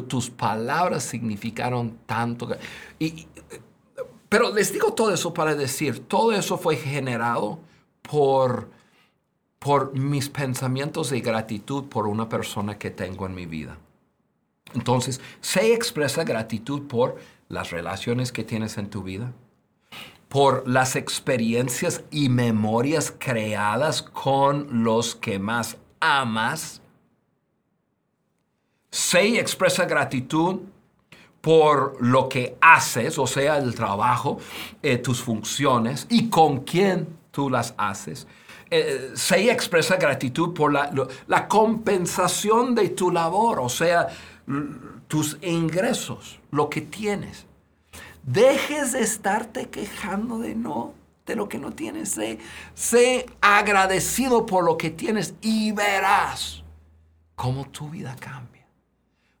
Tus 0.06 0.30
palabras 0.30 1.02
significaron 1.02 1.98
tanto. 2.06 2.48
Y, 2.98 3.26
pero 4.28 4.52
les 4.52 4.72
digo 4.72 4.92
todo 4.92 5.12
eso 5.12 5.32
para 5.32 5.54
decir, 5.54 6.00
todo 6.00 6.32
eso 6.32 6.58
fue 6.58 6.76
generado 6.76 7.60
por, 8.02 8.68
por 9.58 9.94
mis 9.94 10.28
pensamientos 10.28 11.10
de 11.10 11.20
gratitud 11.20 11.84
por 11.84 12.06
una 12.06 12.28
persona 12.28 12.78
que 12.78 12.90
tengo 12.90 13.26
en 13.26 13.34
mi 13.34 13.46
vida. 13.46 13.78
Entonces, 14.74 15.20
se 15.40 15.72
expresa 15.72 16.24
gratitud 16.24 16.86
por 16.86 17.16
las 17.48 17.70
relaciones 17.70 18.32
que 18.32 18.44
tienes 18.44 18.76
en 18.76 18.90
tu 18.90 19.02
vida, 19.02 19.32
por 20.28 20.68
las 20.68 20.94
experiencias 20.94 22.02
y 22.10 22.28
memorias 22.28 23.14
creadas 23.18 24.02
con 24.02 24.84
los 24.84 25.14
que 25.14 25.38
más 25.38 25.78
amas. 26.00 26.82
Se 28.90 29.38
expresa 29.38 29.84
gratitud 29.84 30.60
por 31.40 31.96
lo 32.00 32.28
que 32.28 32.56
haces, 32.60 33.18
o 33.18 33.26
sea, 33.26 33.58
el 33.58 33.74
trabajo, 33.74 34.38
eh, 34.82 34.98
tus 34.98 35.22
funciones 35.22 36.06
y 36.10 36.28
con 36.28 36.60
quién 36.64 37.06
tú 37.30 37.48
las 37.48 37.74
haces. 37.76 38.26
Eh, 38.70 39.12
se 39.14 39.50
expresa 39.50 39.96
gratitud 39.96 40.52
por 40.52 40.72
la, 40.72 40.90
la, 41.26 41.48
compensación 41.48 42.74
de 42.74 42.90
tu 42.90 43.10
labor, 43.10 43.60
o 43.60 43.68
sea, 43.70 44.08
tus 45.06 45.38
ingresos, 45.40 46.38
lo 46.50 46.68
que 46.68 46.82
tienes. 46.82 47.46
Dejes 48.24 48.92
de 48.92 49.00
estarte 49.00 49.70
quejando 49.70 50.38
de 50.38 50.54
no, 50.54 50.92
de 51.24 51.34
lo 51.34 51.48
que 51.48 51.58
no 51.58 51.72
tienes. 51.72 52.10
Sé, 52.10 52.38
sé 52.74 53.24
agradecido 53.40 54.44
por 54.44 54.64
lo 54.64 54.76
que 54.76 54.90
tienes 54.90 55.34
y 55.40 55.72
verás 55.72 56.62
cómo 57.36 57.68
tu 57.68 57.88
vida 57.88 58.14
cambia. 58.20 58.57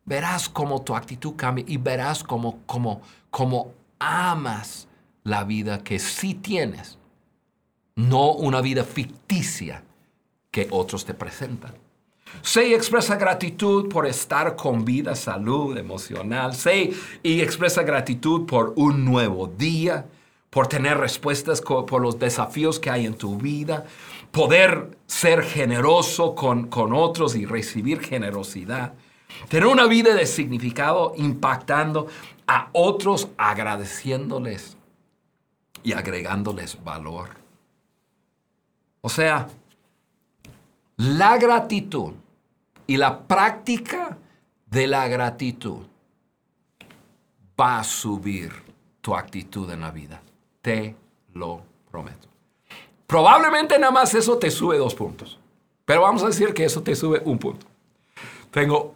Verás 0.08 0.48
cómo 0.48 0.80
tu 0.80 0.96
actitud 0.96 1.34
cambia 1.36 1.66
y 1.68 1.76
verás 1.76 2.24
cómo, 2.24 2.62
cómo, 2.64 3.02
cómo 3.30 3.74
amas 3.98 4.88
la 5.22 5.44
vida 5.44 5.84
que 5.84 5.98
sí 5.98 6.32
tienes. 6.32 6.96
No 7.94 8.32
una 8.32 8.62
vida 8.62 8.84
ficticia 8.84 9.84
que 10.50 10.66
otros 10.70 11.04
te 11.04 11.12
presentan. 11.12 11.74
Y 12.56 12.72
expresa 12.72 13.16
gratitud 13.16 13.90
por 13.90 14.06
estar 14.06 14.56
con 14.56 14.82
vida, 14.82 15.14
salud 15.14 15.76
emocional. 15.76 16.54
Sé 16.54 16.90
y 17.22 17.42
expresa 17.42 17.82
gratitud 17.82 18.46
por 18.46 18.72
un 18.76 19.04
nuevo 19.04 19.46
día, 19.46 20.06
por 20.48 20.68
tener 20.68 20.96
respuestas 20.96 21.60
por 21.60 22.00
los 22.00 22.18
desafíos 22.18 22.80
que 22.80 22.88
hay 22.88 23.04
en 23.04 23.14
tu 23.14 23.36
vida, 23.36 23.84
poder 24.30 24.96
ser 25.06 25.42
generoso 25.42 26.34
con, 26.34 26.68
con 26.68 26.94
otros 26.94 27.36
y 27.36 27.44
recibir 27.44 28.00
generosidad. 28.00 28.94
Tener 29.48 29.66
una 29.66 29.86
vida 29.86 30.14
de 30.14 30.26
significado 30.26 31.14
impactando 31.16 32.08
a 32.46 32.68
otros, 32.72 33.28
agradeciéndoles 33.36 34.76
y 35.82 35.92
agregándoles 35.92 36.82
valor. 36.82 37.30
O 39.00 39.08
sea, 39.08 39.48
la 40.96 41.38
gratitud 41.38 42.14
y 42.86 42.96
la 42.96 43.20
práctica 43.26 44.18
de 44.66 44.86
la 44.86 45.06
gratitud 45.08 45.86
va 47.58 47.80
a 47.80 47.84
subir 47.84 48.52
tu 49.00 49.14
actitud 49.14 49.70
en 49.70 49.80
la 49.80 49.90
vida. 49.90 50.20
Te 50.60 50.94
lo 51.34 51.62
prometo. 51.90 52.28
Probablemente 53.06 53.78
nada 53.78 53.92
más 53.92 54.14
eso 54.14 54.38
te 54.38 54.50
sube 54.50 54.76
dos 54.76 54.94
puntos. 54.94 55.38
Pero 55.84 56.02
vamos 56.02 56.22
a 56.22 56.26
decir 56.26 56.52
que 56.52 56.64
eso 56.64 56.82
te 56.82 56.94
sube 56.94 57.22
un 57.24 57.38
punto. 57.38 57.66
Tengo 58.50 58.94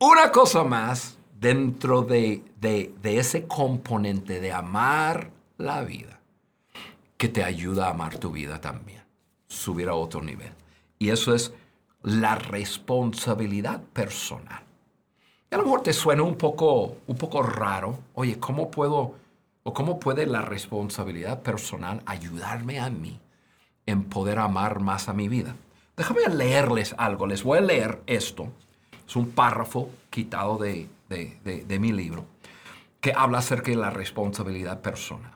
una 0.00 0.32
cosa 0.32 0.64
más 0.64 1.18
dentro 1.38 2.02
de, 2.02 2.42
de, 2.58 3.18
ese 3.18 3.46
componente 3.46 4.40
de 4.40 4.50
amar 4.50 5.30
la 5.58 5.82
vida 5.82 6.18
que 7.18 7.28
te 7.28 7.44
ayuda 7.44 7.86
a 7.86 7.90
amar 7.90 8.18
tu 8.18 8.30
vida 8.30 8.60
también. 8.62 9.02
Subir 9.46 9.90
a 9.90 9.94
otro 9.94 10.22
nivel. 10.22 10.52
Y 10.98 11.10
eso 11.10 11.34
es 11.34 11.52
la 12.02 12.34
responsabilidad 12.34 13.82
personal. 13.92 14.62
a 15.50 15.56
lo 15.56 15.64
mejor 15.64 15.82
te 15.82 15.92
suena 15.92 16.22
un 16.22 16.36
poco, 16.36 16.96
un 17.06 17.16
poco 17.16 17.42
raro. 17.42 17.98
Oye, 18.14 18.38
¿cómo 18.38 18.70
puedo 18.70 19.16
o 19.64 19.74
cómo 19.74 20.00
puede 20.00 20.24
la 20.24 20.40
responsabilidad 20.40 21.42
personal 21.42 22.02
ayudarme 22.06 22.80
a 22.80 22.88
mí 22.88 23.20
en 23.84 24.04
poder 24.04 24.38
amar 24.38 24.80
más 24.80 25.10
a 25.10 25.12
mi 25.12 25.28
vida? 25.28 25.56
Déjame 25.94 26.26
leerles 26.34 26.94
algo. 26.96 27.26
Les 27.26 27.42
voy 27.42 27.58
a 27.58 27.62
leer 27.62 28.02
esto. 28.06 28.50
Es 29.10 29.16
un 29.16 29.32
párrafo 29.32 29.90
quitado 30.08 30.56
de, 30.56 30.88
de 31.08 31.78
mi 31.80 31.90
libro 31.90 32.26
que 33.00 33.12
habla 33.12 33.38
acerca 33.38 33.72
de 33.72 33.76
la 33.76 33.90
responsabilidad 33.90 34.80
personal. 34.80 35.34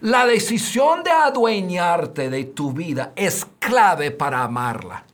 La 0.00 0.24
decisión 0.24 1.02
de 1.02 1.10
adueñarte 1.10 2.30
de 2.30 2.44
tu 2.44 2.72
vida 2.72 3.12
es 3.14 3.46
clave 3.58 4.12
para 4.12 4.42
amarla. 4.42 5.04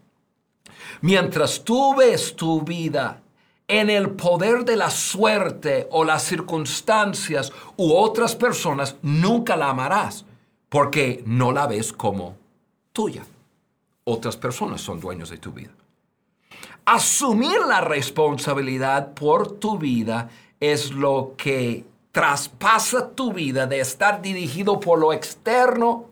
Mientras 1.00 1.64
tú 1.64 1.96
ves 1.96 2.36
tu 2.36 2.62
vida 2.62 3.20
en 3.66 3.90
el 3.90 4.10
poder 4.10 4.64
de 4.64 4.76
la 4.76 4.90
suerte 4.90 5.88
o 5.90 6.04
las 6.04 6.22
circunstancias 6.22 7.52
u 7.76 7.92
otras 7.92 8.36
personas, 8.36 8.94
nunca 9.02 9.56
la 9.56 9.70
amarás 9.70 10.24
porque 10.68 11.24
no 11.26 11.50
la 11.50 11.66
ves 11.66 11.92
como 11.92 12.36
tuya. 12.92 13.26
Otras 14.04 14.36
personas 14.36 14.80
son 14.80 15.00
dueños 15.00 15.30
de 15.30 15.38
tu 15.38 15.50
vida. 15.50 15.72
Asumir 16.84 17.60
la 17.60 17.80
responsabilidad 17.80 19.14
por 19.14 19.58
tu 19.58 19.78
vida 19.78 20.30
es 20.60 20.90
lo 20.90 21.34
que 21.36 21.84
traspasa 22.12 23.10
tu 23.10 23.32
vida 23.32 23.66
de 23.66 23.80
estar 23.80 24.22
dirigido 24.22 24.80
por 24.80 24.98
lo 24.98 25.12
externo 25.12 26.06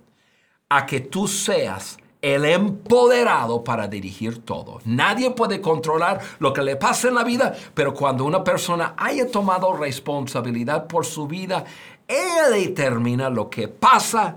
a 0.69 0.87
que 0.87 1.01
tú 1.01 1.27
seas 1.27 1.99
el 2.23 2.45
empoderado 2.45 3.63
para 3.63 3.89
dirigir 3.89 4.45
todo. 4.45 4.81
Nadie 4.85 5.31
puede 5.31 5.61
controlar 5.61 6.21
lo 6.39 6.53
que 6.53 6.63
le 6.63 6.77
pasa 6.77 7.09
en 7.09 7.15
la 7.15 7.25
vida, 7.25 7.55
pero 7.75 7.95
cuando 7.95 8.25
una 8.25 8.43
persona 8.43 8.95
haya 8.97 9.31
tomado 9.31 9.73
responsabilidad 9.75 10.87
por 10.87 11.07
su 11.07 11.27
vida, 11.27 11.65
ella 12.09 12.51
determina 12.51 13.31
lo 13.31 13.49
que 13.49 13.69
pasa 13.69 14.37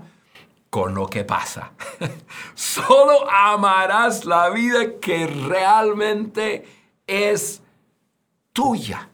con 0.70 0.94
lo 0.94 1.08
que 1.08 1.24
pasa. 1.24 1.72
Solo 2.54 3.28
amarás 3.28 4.24
la 4.24 4.48
vida 4.50 4.98
que 5.00 5.26
realmente 5.26 6.64
es 7.06 7.60
tuya. 8.52 9.08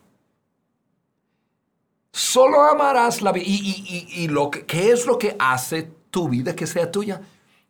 Solo 2.12 2.62
amarás 2.62 3.22
la 3.22 3.32
vida. 3.32 3.44
¿Y, 3.46 4.28
lo 4.28 4.50
que, 4.50 4.64
qué 4.64 4.92
es 4.92 5.06
lo 5.06 5.18
que 5.18 5.34
hace 5.38 5.90
tu 6.10 6.28
vida 6.28 6.54
que 6.54 6.66
sea 6.66 6.90
tuya? 6.90 7.22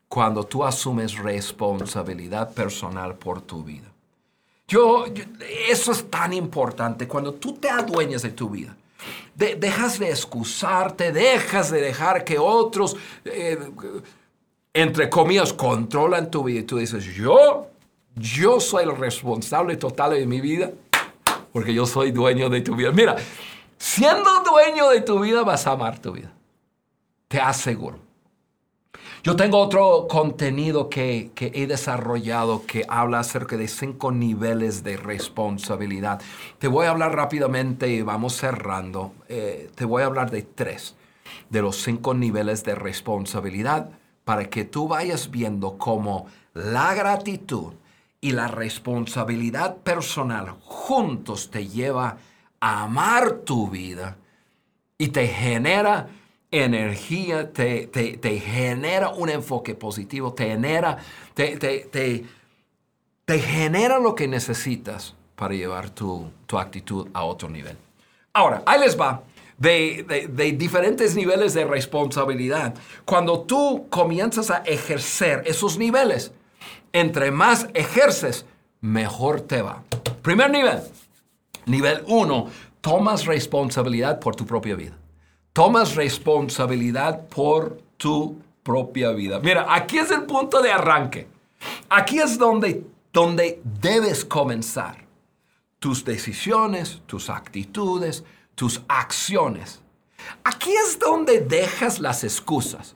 Cuando 0.08 0.44
tú 0.44 0.64
asumes 0.64 1.18
responsabilidad 1.18 2.52
personal 2.52 3.16
por 3.16 3.40
tu 3.40 3.64
vida. 3.64 3.92
Yo, 4.68 5.04
eso 5.68 5.92
es 5.92 6.10
tan 6.10 6.32
importante. 6.32 7.06
Cuando 7.06 7.34
tú 7.34 7.54
te 7.54 7.68
adueñas 7.68 8.22
de 8.22 8.30
tu 8.30 8.50
vida, 8.50 8.76
dejas 9.34 9.98
de 9.98 10.10
excusarte, 10.10 11.12
dejas 11.12 11.70
de 11.70 11.80
dejar 11.80 12.24
que 12.24 12.38
otros, 12.38 12.96
eh, 13.24 13.58
entre 14.72 15.10
comillas, 15.10 15.52
controlan 15.52 16.30
tu 16.30 16.44
vida. 16.44 16.60
Y 16.60 16.62
tú 16.64 16.78
dices, 16.78 17.04
yo, 17.04 17.68
yo 18.14 18.60
soy 18.60 18.84
el 18.84 18.96
responsable 18.96 19.76
total 19.76 20.12
de 20.12 20.26
mi 20.26 20.40
vida 20.40 20.70
porque 21.56 21.72
yo 21.72 21.86
soy 21.86 22.12
dueño 22.12 22.50
de 22.50 22.60
tu 22.60 22.76
vida. 22.76 22.92
Mira, 22.92 23.16
siendo 23.78 24.42
dueño 24.44 24.90
de 24.90 25.00
tu 25.00 25.20
vida 25.20 25.42
vas 25.42 25.66
a 25.66 25.72
amar 25.72 25.98
tu 25.98 26.12
vida. 26.12 26.30
Te 27.28 27.40
aseguro. 27.40 28.05
Yo 29.26 29.34
tengo 29.34 29.58
otro 29.58 30.06
contenido 30.08 30.88
que, 30.88 31.32
he 31.36 31.66
desarrollado 31.66 32.64
que 32.64 32.84
habla 32.88 33.18
acerca 33.18 33.56
de 33.56 33.66
cinco 33.66 34.12
niveles 34.12 34.84
de 34.84 34.96
responsabilidad. 34.96 36.22
Te 36.60 36.68
voy 36.68 36.86
a 36.86 36.90
hablar 36.90 37.16
rápidamente 37.16 37.88
y 37.88 38.02
vamos 38.02 38.36
cerrando. 38.36 39.14
Eh, 39.28 39.68
te 39.74 39.84
voy 39.84 40.04
a 40.04 40.06
hablar 40.06 40.30
de 40.30 40.42
tres 40.42 40.94
de 41.50 41.60
los 41.60 41.82
cinco 41.82 42.14
niveles 42.14 42.62
de 42.62 42.76
responsabilidad 42.76 43.90
para 44.24 44.48
que 44.48 44.64
tú 44.64 44.86
vayas 44.86 45.28
viendo 45.28 45.76
cómo 45.76 46.26
la 46.54 46.94
gratitud 46.94 47.72
y 48.20 48.30
la 48.30 48.46
responsabilidad 48.46 49.78
personal 49.78 50.50
juntos 50.60 51.50
te 51.50 51.66
lleva 51.66 52.18
a 52.60 52.84
amar 52.84 53.38
tu 53.38 53.68
vida 53.68 54.18
y 54.98 55.08
te 55.08 55.26
genera 55.26 56.10
energía, 56.50 57.52
te, 57.52 58.40
genera 58.44 59.10
un 59.10 59.28
enfoque 59.28 59.74
positivo, 59.74 60.32
te 60.32 60.46
genera, 60.46 60.98
te, 61.34 62.24
genera 63.28 63.98
lo 63.98 64.14
que 64.14 64.28
necesitas 64.28 65.14
para 65.34 65.54
llevar 65.54 65.90
tu, 65.90 66.30
actitud 66.52 67.08
a 67.12 67.24
otro 67.24 67.48
nivel. 67.48 67.76
Ahora, 68.32 68.62
ahí 68.66 68.80
les 68.80 68.98
va. 68.98 69.22
De, 69.58 70.28
de, 70.30 70.52
diferentes 70.52 71.16
niveles 71.16 71.54
de 71.54 71.64
responsabilidad. 71.64 72.74
Cuando 73.06 73.40
tú 73.40 73.86
comienzas 73.88 74.50
a 74.50 74.58
ejercer 74.58 75.44
esos 75.46 75.78
niveles, 75.78 76.30
entre 76.92 77.30
más 77.30 77.68
ejerces, 77.72 78.44
mejor 78.82 79.40
te 79.40 79.62
va. 79.62 79.82
Primer 80.20 80.50
nivel, 80.50 80.82
nivel 81.64 82.02
uno, 82.06 82.48
tomas 82.82 83.24
responsabilidad 83.24 84.20
por 84.20 84.36
tu 84.36 84.44
propia 84.44 84.74
vida 84.74 84.96
tomas 85.56 85.94
responsabilidad 85.94 87.28
por 87.28 87.78
tu 87.96 88.36
propia 88.62 89.12
vida. 89.12 89.40
Mira, 89.40 89.64
aquí 89.74 89.96
es 89.96 90.10
el 90.10 90.24
punto 90.24 90.60
de 90.60 90.70
arranque. 90.70 91.26
Aquí 91.88 92.18
es 92.18 92.36
donde, 92.36 92.84
donde 93.10 93.62
debes 93.80 94.22
comenzar. 94.22 95.06
Tus 95.78 96.04
decisiones, 96.04 97.00
tus 97.06 97.30
actitudes, 97.30 98.22
tus 98.54 98.82
acciones. 98.86 99.80
Aquí 100.44 100.74
es 100.86 100.98
donde 100.98 101.40
dejas 101.40 102.00
las 102.00 102.22
excusas. 102.22 102.94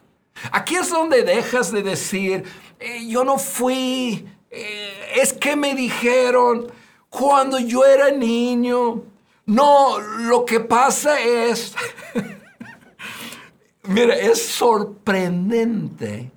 Aquí 0.53 0.77
es 0.77 0.91
donde 0.91 1.23
dejas 1.23 1.73
de 1.73 1.83
decir, 1.83 2.45
eh, 2.79 3.07
yo 3.09 3.25
no 3.25 3.39
fui, 3.39 4.29
eh, 4.51 5.13
es 5.17 5.33
que 5.33 5.57
me 5.57 5.75
dijeron 5.75 6.71
cuando 7.09 7.59
yo 7.59 7.87
era 7.87 8.11
niño. 8.11 9.03
No, 9.47 9.99
lo 9.99 10.45
que 10.45 10.61
pasa 10.61 11.19
es... 11.23 11.75
Mira, 13.91 14.15
es 14.15 14.41
sorprendente 14.41 16.31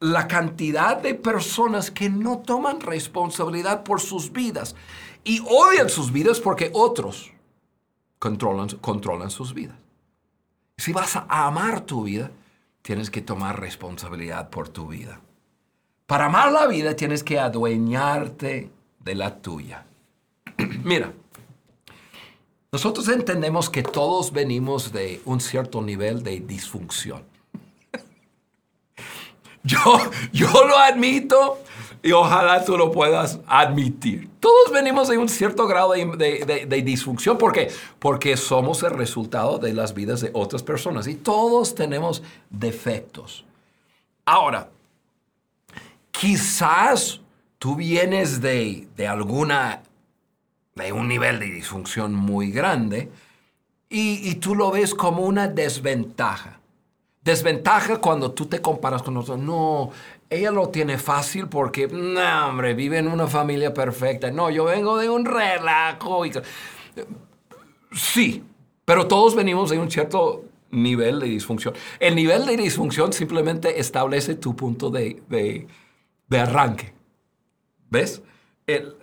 la 0.00 0.26
cantidad 0.26 0.96
de 0.96 1.14
personas 1.14 1.90
que 1.90 2.08
no 2.08 2.38
toman 2.38 2.80
responsabilidad 2.80 3.84
por 3.84 4.00
sus 4.00 4.32
vidas 4.32 4.74
y 5.22 5.40
odian 5.46 5.90
sus 5.90 6.10
vidas 6.12 6.40
porque 6.40 6.70
otros 6.72 7.30
controlan, 8.18 8.68
controlan 8.80 9.30
sus 9.30 9.52
vidas. 9.52 9.76
Si 10.78 10.94
vas 10.94 11.14
a 11.14 11.26
amar 11.28 11.82
tu 11.82 12.04
vida, 12.04 12.30
tienes 12.80 13.10
que 13.10 13.20
tomar 13.20 13.60
responsabilidad 13.60 14.48
por 14.48 14.70
tu 14.70 14.88
vida. 14.88 15.20
Para 16.06 16.26
amar 16.26 16.52
la 16.52 16.66
vida 16.66 16.96
tienes 16.96 17.22
que 17.22 17.38
adueñarte 17.38 18.70
de 18.98 19.14
la 19.14 19.42
tuya. 19.42 19.84
Mira, 20.84 21.12
nosotros 22.74 23.08
entendemos 23.08 23.70
que 23.70 23.84
todos 23.84 24.32
venimos 24.32 24.92
de 24.92 25.20
un 25.26 25.40
cierto 25.40 25.80
nivel 25.80 26.24
de 26.24 26.40
disfunción. 26.40 27.22
Yo, 29.62 29.78
yo 30.32 30.50
lo 30.66 30.76
admito 30.76 31.60
y 32.02 32.10
ojalá 32.10 32.64
tú 32.64 32.76
lo 32.76 32.90
puedas 32.90 33.38
admitir. 33.46 34.28
Todos 34.40 34.72
venimos 34.72 35.06
de 35.06 35.18
un 35.18 35.28
cierto 35.28 35.68
grado 35.68 35.92
de, 35.92 36.82
disfunción. 36.84 37.38
¿Por 37.38 37.52
qué? 37.52 37.70
Porque 38.00 38.36
somos 38.36 38.82
el 38.82 38.90
resultado 38.90 39.58
de 39.58 39.72
las 39.72 39.94
vidas 39.94 40.20
de 40.20 40.30
otras 40.34 40.64
personas 40.64 41.06
y 41.06 41.14
todos 41.14 41.76
tenemos 41.76 42.24
defectos. 42.50 43.44
Ahora, 44.24 44.68
quizás 46.10 47.20
tú 47.60 47.76
vienes 47.76 48.40
de, 48.40 48.88
de 48.96 49.06
alguna 49.06 49.80
de 50.74 50.92
un 50.92 51.08
nivel 51.08 51.38
de 51.38 51.46
disfunción 51.46 52.14
muy 52.14 52.50
grande 52.50 53.10
y, 53.96 54.34
tú 54.36 54.56
lo 54.56 54.72
ves 54.72 54.92
como 54.92 55.24
una 55.24 55.46
desventaja. 55.46 56.58
Desventaja 57.22 57.98
cuando 58.00 58.32
tú 58.32 58.46
te 58.46 58.60
comparas 58.60 59.04
con 59.04 59.16
otros. 59.16 59.38
No, 59.38 59.92
ella 60.28 60.50
lo 60.50 60.68
tiene 60.70 60.98
fácil 60.98 61.48
porque, 61.48 61.86
hombre, 61.86 62.74
vive 62.74 62.98
en 62.98 63.06
una 63.06 63.28
familia 63.28 63.72
perfecta. 63.72 64.32
No, 64.32 64.50
yo 64.50 64.64
vengo 64.64 64.98
de 64.98 65.08
un 65.08 65.24
relajo. 65.24 66.26
Y... 66.26 66.32
Sí, 67.92 68.42
pero 68.84 69.06
todos 69.06 69.36
venimos 69.36 69.70
de 69.70 69.78
un 69.78 69.88
cierto 69.88 70.44
nivel 70.72 71.20
de 71.20 71.26
disfunción. 71.28 71.72
El 72.00 72.16
nivel 72.16 72.46
de 72.46 72.56
disfunción 72.56 73.12
simplemente 73.12 73.78
establece 73.78 74.34
tu 74.34 74.56
punto 74.56 74.90
de, 74.90 75.22
de, 75.28 76.38
arranque. 76.40 76.92
¿Ves? 77.90 78.22
El, 78.66 78.96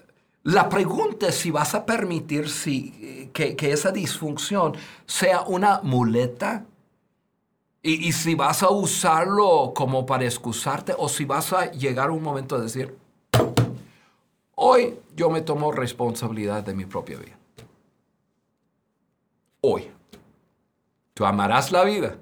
la 0.44 0.70
pregunta 0.70 1.28
es 1.28 1.36
si 1.36 1.52
vas 1.52 1.76
a 1.76 1.86
permitir 1.86 2.50
si, 2.50 3.30
que, 3.34 3.56
esa 3.60 3.92
disfunción 3.92 4.74
sea 5.06 5.42
una 5.42 5.82
muleta 5.84 6.66
y, 7.84 8.08
y, 8.08 8.12
si 8.12 8.36
vas 8.36 8.62
a 8.64 8.70
usarlo 8.70 9.74
como 9.76 10.06
para 10.06 10.26
excusarte 10.26 10.94
o 10.98 11.10
si 11.10 11.26
vas 11.26 11.52
a 11.54 11.72
llegar 11.72 12.10
a 12.10 12.12
un 12.12 12.22
momento 12.22 12.58
de 12.58 12.64
decir, 12.64 12.96
hoy 14.56 15.00
yo 15.16 15.30
me 15.30 15.42
tomo 15.42 15.72
responsabilidad 15.72 16.64
de 16.64 16.76
mi 16.76 16.86
propia 16.86 17.18
vida. 17.18 17.38
Hoy. 19.62 19.92
Tú 21.14 21.26
amarás 21.26 21.72
la 21.72 21.84
vida 21.84 22.18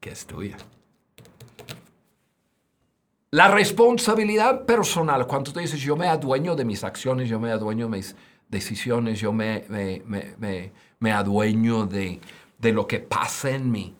que 0.00 0.10
es 0.10 0.26
tuya. 0.26 0.56
La 3.34 3.48
responsabilidad 3.48 4.64
personal, 4.64 5.26
cuando 5.26 5.52
tú 5.52 5.58
dices, 5.58 5.80
yo 5.80 5.96
me 5.96 6.06
adueño 6.06 6.54
de 6.54 6.64
mis 6.64 6.84
acciones, 6.84 7.28
yo 7.28 7.40
me 7.40 7.50
adueño 7.50 7.86
de 7.86 7.96
mis 7.96 8.14
decisiones, 8.48 9.18
yo 9.18 9.32
me, 9.32 9.64
me, 11.00 11.12
adueño 11.12 11.84
de, 11.84 12.20
de 12.58 12.72
lo 12.72 12.86
que 12.86 13.00
pasa 13.00 13.50
en 13.50 13.72
mí, 13.72 13.96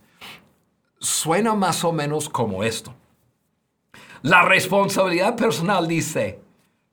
suena 1.01 1.57
más 1.57 1.83
o 1.83 1.90
menos 1.90 2.29
como 2.29 2.62
esto. 2.62 2.94
La 4.23 4.42
responsabilidad 4.42 5.35
personal 5.35 5.88
dice, 5.88 6.38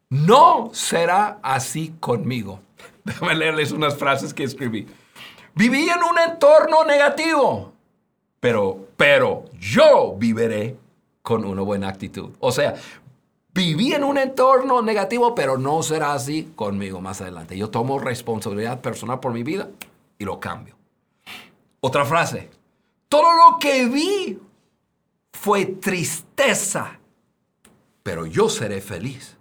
no 0.09 0.71
será 0.73 1.37
así 1.43 1.93
conmigo. 1.99 2.59
Déjame 3.05 3.35
leerles 3.35 3.71
unas 3.71 3.95
frases 3.95 4.33
que 4.33 4.45
escribí. 4.45 4.87
Viví 5.53 5.87
en 5.89 5.99
un 5.99 6.17
entorno 6.17 6.85
negativo, 6.85 7.71
pero, 8.39 8.87
pero 8.97 9.45
yo 9.59 10.15
viviré 10.17 10.80
con 11.21 11.45
una 11.45 11.61
buena 11.61 11.87
actitud. 11.87 12.31
O 12.39 12.51
sea, 12.51 12.75
viví 13.53 13.93
en 13.93 14.03
un 14.03 14.17
entorno 14.17 14.81
negativo, 14.81 15.35
pero 15.35 15.57
no 15.57 15.83
será 15.83 16.13
así 16.13 16.51
conmigo 16.55 17.01
más 17.01 17.21
adelante. 17.21 17.57
Yo 17.57 17.69
tomo 17.69 17.99
responsabilidad 17.99 18.81
personal 18.81 19.19
por 19.19 19.33
mi 19.33 19.43
vida 19.43 19.69
y 20.17 20.25
lo 20.25 20.39
cambio. 20.39 20.75
Otra 21.79 22.05
frase. 22.05 22.49
Todo 23.07 23.33
lo 23.33 23.59
que 23.59 23.87
vi 23.87 24.39
fue 25.33 25.65
tristeza, 25.65 26.99
pero 28.03 28.25
yo 28.25 28.47
seré 28.47 28.79
feliz. 28.79 29.37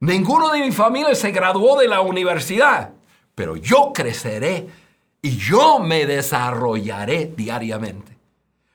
Ninguno 0.00 0.50
de 0.50 0.60
mi 0.60 0.72
familia 0.72 1.14
se 1.14 1.30
graduó 1.30 1.78
de 1.78 1.88
la 1.88 2.00
universidad, 2.00 2.90
pero 3.34 3.56
yo 3.56 3.92
creceré 3.94 4.66
y 5.22 5.36
yo 5.36 5.78
me 5.78 6.06
desarrollaré 6.06 7.32
diariamente. 7.36 8.16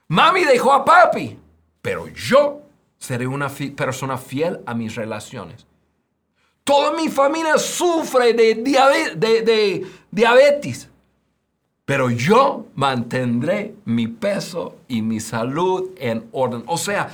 Mami 0.08 0.44
dejó 0.44 0.74
a 0.74 0.84
papi, 0.84 1.38
pero 1.82 2.08
yo 2.08 2.62
seré 2.98 3.28
una 3.28 3.50
persona 3.50 4.18
fiel 4.18 4.62
a 4.66 4.74
mis 4.74 4.96
relaciones. 4.96 5.66
Toda 6.64 6.94
mi 6.94 7.10
familia 7.10 7.58
sufre 7.58 8.34
de, 8.34 9.88
diabetes, 10.12 10.88
pero 11.84 12.12
yo 12.12 12.68
mantendré 12.76 13.74
mi 13.86 14.08
peso 14.08 14.78
y 14.88 15.02
mi 15.02 15.20
salud 15.20 15.90
en 15.98 16.30
orden. 16.32 16.64
O 16.68 16.78
sea, 16.78 17.10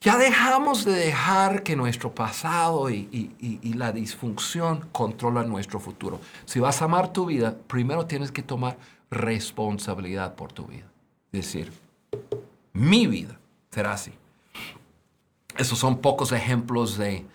ya 0.00 0.16
dejamos 0.16 0.84
de 0.84 0.92
dejar 0.92 1.64
que 1.64 1.74
nuestro 1.74 2.14
pasado 2.14 2.88
y, 2.88 3.08
y, 3.10 3.74
la 3.74 3.90
disfunción 3.90 4.88
controlan 4.92 5.48
nuestro 5.48 5.80
futuro. 5.80 6.20
Si 6.46 6.60
vas 6.60 6.80
a 6.80 6.84
amar 6.84 7.12
tu 7.12 7.26
vida, 7.26 7.56
primero 7.66 8.06
tienes 8.06 8.30
que 8.30 8.42
tomar 8.42 8.78
responsabilidad 9.10 10.36
por 10.36 10.52
tu 10.52 10.64
vida. 10.66 10.86
Es 11.32 11.46
decir, 11.52 11.72
mi 12.72 13.08
vida 13.08 13.39
será 13.70 13.92
así. 13.92 14.12
esos 15.56 15.78
son 15.78 15.98
pocos 15.98 16.32
ejemplos 16.32 16.96
de, 16.96 17.26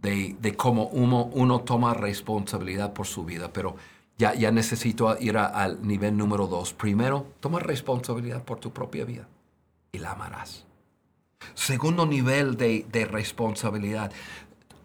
de, 0.00 0.56
cómo 0.56 0.86
uno, 0.86 1.24
uno, 1.24 1.60
toma 1.60 1.94
responsabilidad 1.94 2.92
por 2.92 3.06
su 3.06 3.24
vida, 3.24 3.52
pero 3.52 3.76
ya, 4.18 4.34
ya 4.34 4.50
necesito 4.50 5.16
ir 5.18 5.36
al 5.38 5.86
nivel 5.86 6.16
número 6.16 6.46
dos. 6.46 6.72
Primero, 6.72 7.26
toma 7.40 7.60
responsabilidad 7.60 8.44
por 8.44 8.58
tu 8.58 8.72
propia 8.72 9.04
vida 9.04 9.28
y 9.90 9.98
la 9.98 10.12
amarás. 10.12 10.64
Segundo 11.54 12.06
nivel 12.06 12.56
de, 12.56 12.86
de 12.90 13.04
responsabilidad, 13.04 14.12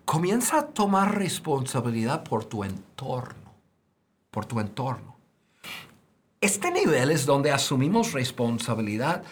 comienza 0.05 0.59
a 0.59 0.67
tomar 0.67 1.17
responsabilidad 1.17 2.23
por 2.23 2.45
tu 2.45 2.63
entorno, 2.63 3.53
por 4.31 4.45
tu 4.45 4.59
entorno. 4.59 5.15
Este 6.41 6.71
nivel 6.71 7.11
es 7.11 7.25
donde 7.25 7.51
asumimos 7.51 8.13
responsabilidad 8.13 9.23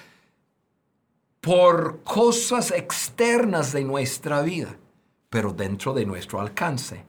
por 1.45 2.01
cosas 2.01 2.71
externas 2.71 3.71
de 3.71 3.83
nuestra 3.83 4.41
vida, 4.41 4.75
pero 5.29 5.53
dentro 5.53 5.93
de 5.93 6.03
nuestro 6.03 6.41
alcance. 6.41 7.05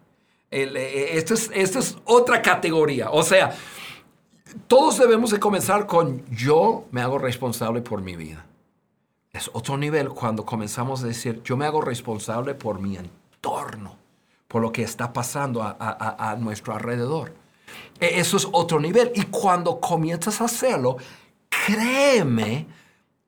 Esta 0.50 1.32
es, 1.32 1.50
es 1.54 1.96
otra 2.04 2.42
categoría. 2.42 3.08
O 3.10 3.22
sea, 3.22 3.56
todos 4.68 4.98
debemos 4.98 5.30
de 5.30 5.40
comenzar 5.40 5.86
con 5.86 6.22
yo 6.30 6.84
me 6.90 7.00
hago 7.00 7.16
responsable 7.16 7.80
por 7.80 8.02
mi 8.02 8.14
vida. 8.14 8.44
Es 9.32 9.48
otro 9.54 9.78
nivel 9.78 10.10
cuando 10.10 10.44
comenzamos 10.44 11.02
a 11.02 11.06
decir 11.06 11.42
yo 11.42 11.56
me 11.56 11.64
hago 11.64 11.80
responsable 11.80 12.54
por 12.54 12.78
mi 12.78 12.98
entorno, 12.98 13.96
por 14.48 14.60
lo 14.60 14.70
que 14.70 14.82
está 14.82 15.14
pasando 15.14 15.62
a 15.62 16.36
nuestro 16.38 16.74
alrededor. 16.74 17.32
E, 18.00 18.20
eso 18.20 18.36
es 18.36 18.46
otro 18.52 18.80
nivel. 18.80 19.12
Y 19.14 19.22
cuando 19.22 19.80
comienzas 19.80 20.42
a 20.42 20.44
hacerlo, 20.44 20.98
créeme 21.48 22.66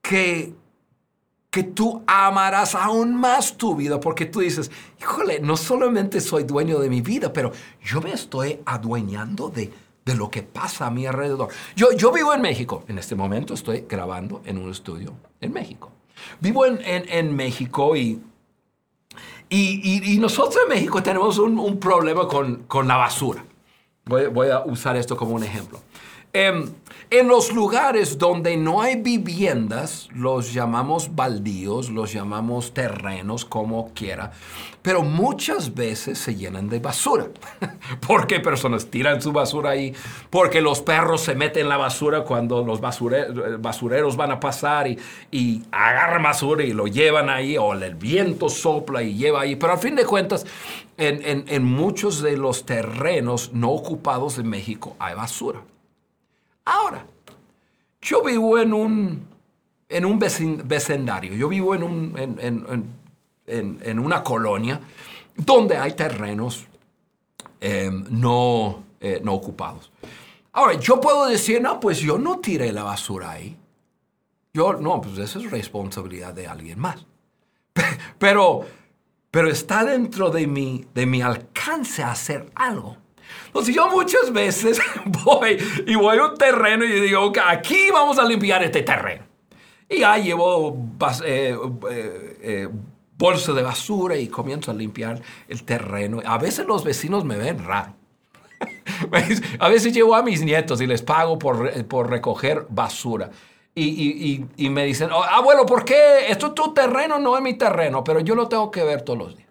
que, 0.02 0.52
que 1.50 1.62
tú 1.62 2.02
amarás 2.06 2.74
aún 2.74 3.14
más 3.14 3.56
tu 3.56 3.74
vida 3.74 4.00
porque 4.00 4.26
tú 4.26 4.40
dices, 4.40 4.70
híjole, 5.00 5.40
no 5.40 5.56
solamente 5.56 6.20
soy 6.20 6.44
dueño 6.44 6.78
de 6.78 6.90
mi 6.90 7.00
vida, 7.00 7.32
pero 7.32 7.52
yo 7.82 8.00
me 8.00 8.12
estoy 8.12 8.60
adueñando 8.66 9.48
de, 9.48 9.72
de 10.04 10.14
lo 10.14 10.30
que 10.30 10.42
pasa 10.42 10.86
a 10.86 10.90
mi 10.90 11.06
alrededor. 11.06 11.48
Yo, 11.74 11.92
yo 11.92 12.12
vivo 12.12 12.34
en 12.34 12.42
México. 12.42 12.84
En 12.88 12.98
este 12.98 13.14
momento 13.14 13.54
estoy 13.54 13.86
grabando 13.88 14.42
en 14.44 14.58
un 14.58 14.70
estudio 14.70 15.14
en 15.40 15.52
México. 15.52 15.90
Vivo 16.40 16.66
en, 16.66 16.80
en, 16.84 17.34
México 17.34 17.96
y 17.96 18.20
y, 19.50 20.14
y, 20.14 20.18
nosotros 20.18 20.58
en 20.62 20.68
México 20.68 21.02
tenemos 21.02 21.38
un, 21.38 21.58
un 21.58 21.80
problema 21.80 22.28
con, 22.28 22.64
con, 22.64 22.86
la 22.86 22.96
basura. 22.96 23.42
Voy, 24.04 24.50
a 24.50 24.60
usar 24.60 24.96
esto 24.96 25.16
como 25.16 25.34
un 25.34 25.42
ejemplo. 25.42 25.80
Em, 26.34 26.70
en 27.10 27.26
los 27.26 27.54
lugares 27.54 28.18
donde 28.18 28.58
no 28.58 28.82
hay 28.82 28.96
viviendas, 28.96 30.10
los 30.14 30.52
llamamos 30.52 31.14
baldíos, 31.14 31.88
los 31.88 32.12
llamamos 32.12 32.74
terrenos, 32.74 33.46
como 33.46 33.94
quiera, 33.94 34.32
pero 34.82 35.02
muchas 35.02 35.74
veces 35.74 36.18
se 36.18 36.34
llenan 36.34 36.68
de 36.68 36.80
basura. 36.80 37.28
porque 38.06 38.40
personas 38.40 38.86
tiran 38.90 39.22
su 39.22 39.32
basura 39.32 39.70
ahí, 39.70 39.94
porque 40.28 40.60
los 40.60 40.82
perros 40.82 41.22
se 41.22 41.34
meten 41.34 41.62
en 41.62 41.68
la 41.70 41.78
basura 41.78 42.24
cuando 42.24 42.62
los 42.62 42.80
basureros 42.80 44.16
van 44.16 44.32
a 44.32 44.40
pasar 44.40 44.86
y, 44.86 44.98
y 45.30 45.62
agarran 45.72 46.22
basura 46.22 46.62
y 46.62 46.72
lo 46.72 46.86
llevan 46.86 47.30
ahí, 47.30 47.56
o 47.56 47.72
el 47.72 47.94
viento 47.94 48.50
sopla 48.50 49.02
y 49.02 49.14
lleva 49.14 49.40
ahí. 49.42 49.56
Pero 49.56 49.72
al 49.72 49.78
fin 49.78 49.94
de 49.94 50.04
cuentas, 50.04 50.44
en, 50.98 51.44
en 51.48 51.64
muchos 51.64 52.20
de 52.20 52.36
los 52.36 52.66
terrenos 52.66 53.52
no 53.54 53.70
ocupados 53.70 54.36
de 54.36 54.42
México 54.42 54.94
hay 54.98 55.14
basura. 55.14 55.60
Ahora, 56.70 57.02
yo 58.02 58.22
vivo 58.22 58.58
en 58.58 58.74
un, 58.74 59.26
en 59.88 60.04
un 60.04 60.18
vecindario, 60.18 61.32
yo 61.32 61.48
vivo 61.48 61.74
en, 61.74 61.82
un, 61.82 62.92
en, 63.46 63.98
una 63.98 64.22
colonia 64.22 64.78
donde 65.34 65.78
hay 65.78 65.94
terrenos 65.94 66.66
em, 67.58 68.04
no, 68.10 68.84
eh, 69.00 69.18
no 69.24 69.32
ocupados. 69.32 69.90
Ahora, 70.52 70.74
yo 70.74 71.00
puedo 71.00 71.24
decir, 71.24 71.62
no, 71.62 71.80
pues 71.80 72.00
yo 72.00 72.18
no 72.18 72.38
tiré 72.38 72.70
la 72.70 72.82
basura 72.82 73.30
ahí. 73.30 73.56
Yo, 74.52 74.74
no, 74.74 75.00
pues 75.00 75.16
eso 75.16 75.38
es 75.38 75.50
responsabilidad 75.50 76.34
de 76.34 76.48
alguien 76.48 76.78
más. 76.78 77.06
Pero, 78.18 78.66
pero 79.30 79.48
está 79.48 79.84
dentro 79.84 80.30
de 80.30 80.46
mi, 80.46 80.84
de 80.92 81.06
mi 81.06 81.22
alcance 81.22 82.02
hacer 82.02 82.50
algo. 82.56 82.96
Entonces 83.46 83.74
yo 83.74 83.88
muchas 83.88 84.32
veces 84.32 84.80
voy 85.24 85.58
y 85.86 85.94
voy 85.94 86.18
a 86.18 86.26
un 86.26 86.36
terreno 86.36 86.84
y 86.84 87.00
digo, 87.00 87.32
aquí 87.44 87.90
vamos 87.92 88.18
a 88.18 88.24
limpiar 88.24 88.62
este 88.62 88.82
terreno. 88.82 89.24
Y 89.88 90.00
ya 90.00 90.18
llevo 90.18 90.76
eh, 91.24 91.56
eh, 91.90 92.38
eh, 92.42 92.68
bolsa 93.16 93.52
de 93.52 93.62
basura 93.62 94.16
y 94.16 94.28
comienzo 94.28 94.70
a 94.70 94.74
limpiar 94.74 95.20
el 95.48 95.64
terreno. 95.64 96.20
A 96.24 96.38
veces 96.38 96.66
los 96.66 96.84
vecinos 96.84 97.24
me 97.24 97.36
ven 97.36 97.64
raro. 97.64 97.94
a 99.60 99.68
veces 99.68 99.92
llevo 99.92 100.14
a 100.14 100.22
mis 100.22 100.42
nietos 100.42 100.80
y 100.80 100.86
les 100.86 101.02
pago 101.02 101.38
por, 101.38 101.86
por 101.86 102.10
recoger 102.10 102.66
basura. 102.68 103.30
Y, 103.74 103.84
y, 103.84 104.46
y, 104.56 104.70
me 104.70 104.84
dicen, 104.84 105.10
oh, 105.12 105.22
abuelo, 105.22 105.64
¿por 105.64 105.84
qué? 105.84 106.26
Esto 106.28 106.48
es 106.48 106.54
tu 106.54 106.74
terreno, 106.74 107.20
no 107.20 107.36
es 107.36 107.42
mi 107.42 107.54
terreno, 107.54 108.02
pero 108.02 108.18
yo 108.18 108.34
lo 108.34 108.48
tengo 108.48 108.72
que 108.72 108.82
ver 108.82 109.02
todos 109.02 109.18
los 109.20 109.36
días 109.36 109.47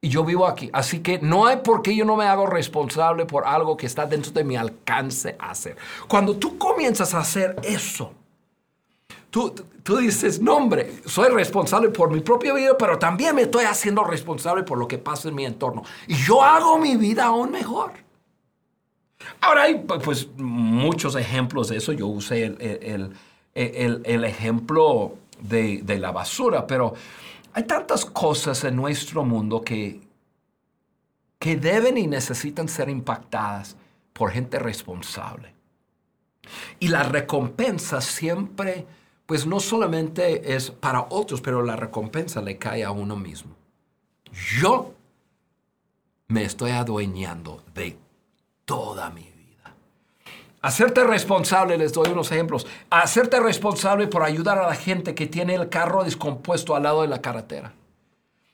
y 0.00 0.08
yo 0.08 0.24
vivo 0.24 0.46
aquí. 0.46 0.70
Así 0.72 1.00
que 1.00 1.18
no 1.18 1.46
hay 1.46 1.58
por 1.58 1.82
qué 1.82 1.94
yo 1.94 2.04
no 2.04 2.16
me 2.16 2.24
hago 2.24 2.46
responsable 2.46 3.26
por 3.26 3.46
algo 3.46 3.76
que 3.76 3.86
está 3.86 4.06
dentro 4.06 4.32
de 4.32 4.44
mi 4.44 4.56
alcance 4.56 5.36
hacer. 5.38 5.76
Cuando 6.06 6.36
tú 6.36 6.56
comienzas 6.56 7.14
a 7.14 7.20
hacer 7.20 7.56
eso, 7.64 8.12
tú, 9.30 9.54
tú 9.82 9.96
dices, 9.96 10.40
no 10.40 10.56
hombre, 10.56 11.00
soy 11.06 11.30
responsable 11.30 11.88
por 11.88 12.10
mi 12.10 12.20
propia 12.20 12.54
vida, 12.54 12.76
pero 12.78 12.98
también 12.98 13.34
me 13.34 13.42
estoy 13.42 13.64
haciendo 13.64 14.04
responsable 14.04 14.62
por 14.62 14.78
lo 14.78 14.86
que 14.86 14.98
pasa 14.98 15.28
en 15.28 15.34
mi 15.34 15.44
entorno. 15.44 15.82
Y 16.06 16.14
yo 16.14 16.42
hago 16.42 16.78
mi 16.78 16.96
vida 16.96 17.24
aún 17.24 17.50
mejor. 17.50 17.92
Ahora 19.40 19.62
hay 19.62 19.84
pues 20.04 20.28
muchos 20.36 21.16
ejemplos 21.16 21.68
de 21.68 21.76
eso. 21.78 21.92
Yo 21.92 22.06
usé 22.06 22.44
el, 22.44 23.10
el, 23.54 24.02
el, 24.04 24.24
ejemplo 24.24 25.14
de, 25.40 25.80
de 25.82 25.98
la 25.98 26.12
basura, 26.12 26.66
pero 26.66 26.94
hay 27.58 27.64
tantas 27.64 28.04
cosas 28.04 28.62
en 28.62 28.76
nuestro 28.76 29.24
mundo 29.24 29.62
que, 29.62 30.00
que 31.40 31.56
deben 31.56 31.98
y 31.98 32.06
necesitan 32.06 32.68
ser 32.68 32.88
impactadas 32.88 33.74
por 34.12 34.30
gente 34.30 34.60
responsable. 34.60 35.52
Y 36.78 36.86
la 36.86 37.02
recompensa 37.02 38.00
siempre, 38.00 38.86
pues 39.26 39.44
no 39.44 39.58
solamente 39.58 40.54
es 40.54 40.70
para 40.70 41.08
otros, 41.10 41.40
pero 41.40 41.64
la 41.64 41.74
recompensa 41.74 42.40
le 42.40 42.58
cae 42.58 42.84
a 42.84 42.92
uno 42.92 43.16
mismo. 43.16 43.56
Yo 44.60 44.94
me 46.28 46.44
estoy 46.44 46.70
adueñando 46.70 47.64
de 47.74 47.98
toda 48.66 49.10
mi 49.10 49.22
vida. 49.22 49.37
Hacerte 50.60 51.04
responsable, 51.04 51.78
les 51.78 51.92
doy 51.92 52.10
unos 52.10 52.32
ejemplos. 52.32 52.66
Hacerte 52.90 53.38
responsable 53.38 54.08
por 54.08 54.22
ayudar 54.22 54.58
a 54.58 54.66
la 54.66 54.74
gente 54.74 55.14
que 55.14 55.26
tiene 55.26 55.54
el 55.54 55.68
carro 55.68 56.02
descompuesto 56.02 56.74
al 56.74 56.82
lado 56.82 57.02
de 57.02 57.08
la 57.08 57.22
carretera. 57.22 57.72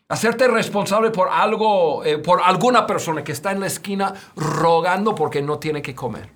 Hacerte 0.08 0.48
responsable 0.48 1.10
por 1.10 1.28
algo, 1.30 2.04
eh, 2.04 2.18
por 2.18 2.42
alguna 2.42 2.86
persona 2.86 3.24
que 3.24 3.32
está 3.32 3.52
en 3.52 3.60
la 3.60 3.66
esquina 3.66 4.14
rogando 4.36 5.14
porque 5.14 5.40
no 5.40 5.58
tiene 5.58 5.80
que 5.80 5.94
comer. 5.94 6.28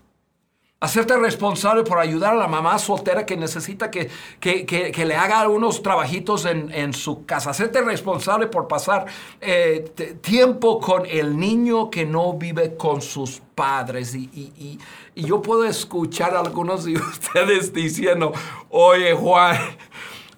Hacerte 0.81 1.17
responsable 1.17 1.83
por 1.83 1.99
ayudar 1.99 2.35
a 2.35 2.37
la 2.37 2.47
mamá 2.47 2.79
soltera 2.79 3.27
que 3.27 3.37
necesita 3.37 3.91
que, 3.91 4.09
que, 4.39 5.05
le 5.05 5.17
haga 5.17 5.49
unos 5.49 5.83
trabajitos 5.83 6.45
en, 6.45 6.93
su 6.93 7.27
casa. 7.27 7.51
Hacerte 7.51 7.83
responsable 7.83 8.47
por 8.47 8.69
pasar 8.69 9.07
eh, 9.41 9.91
tiempo 10.21 10.79
con 10.79 11.05
el 11.05 11.37
niño 11.37 11.91
que 11.91 12.07
no 12.07 12.35
vive 12.35 12.77
con 12.77 13.03
sus 13.03 13.43
padres. 13.57 14.15
Y, 14.15 14.31
y, 14.33 14.79
y 15.17 15.25
yo 15.25 15.43
puedo 15.43 15.65
escuchar 15.65 16.37
a 16.37 16.41
algunos 16.41 16.85
de 16.85 16.93
ustedes 16.97 17.73
diciendo, 17.73 18.33
oye 18.71 19.15
Juan, 19.15 19.57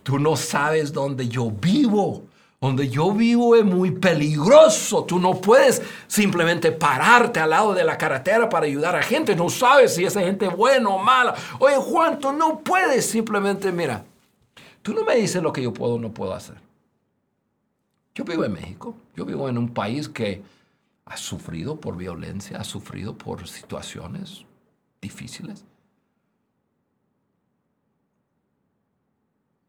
tú 0.03 0.18
no 0.18 0.36
sabes 0.36 0.91
dónde 0.91 1.28
yo 1.28 1.51
vivo. 1.51 2.30
Donde 2.61 2.90
yo 2.90 3.12
vivo 3.12 3.56
es 3.56 3.64
muy 3.64 3.90
peligroso. 3.90 5.04
Tú 5.04 5.18
no 5.18 5.40
puedes 5.40 5.80
simplemente 6.06 6.72
pararte 6.72 7.40
al 7.40 7.50
lado 7.50 7.72
de 7.72 7.84
la 7.84 7.96
carretera 7.96 8.50
para 8.50 8.66
ayudar 8.66 8.94
a 8.94 9.02
gente. 9.02 9.34
No 9.34 9.48
sabes 9.48 9.94
si 9.94 10.04
esa 10.04 10.20
gente 10.20 10.46
es 10.46 10.54
buena 10.54 10.90
o 10.90 10.98
mala. 10.98 11.34
Oye, 11.58 11.76
Juan, 11.76 12.18
tú 12.18 12.32
no 12.32 12.61
puedes 12.61 13.06
simplemente, 13.06 13.72
mira, 13.72 14.04
tú 14.82 14.92
no 14.92 15.04
me 15.04 15.16
dices 15.16 15.42
lo 15.42 15.54
que 15.54 15.62
yo 15.62 15.72
puedo 15.72 15.94
o 15.94 15.98
no 15.98 16.12
puedo 16.12 16.34
hacer. 16.34 16.56
Yo 18.14 18.24
vivo 18.24 18.44
en 18.44 18.52
México. 18.52 18.94
Yo 19.16 19.24
vivo 19.24 19.48
en 19.48 19.56
un 19.56 19.72
país 19.72 20.06
que 20.06 20.42
ha 21.06 21.16
sufrido 21.16 21.80
por 21.80 21.96
violencia, 21.96 22.58
ha 22.58 22.64
sufrido 22.64 23.16
por 23.16 23.48
situaciones 23.48 24.44
difíciles. 25.00 25.64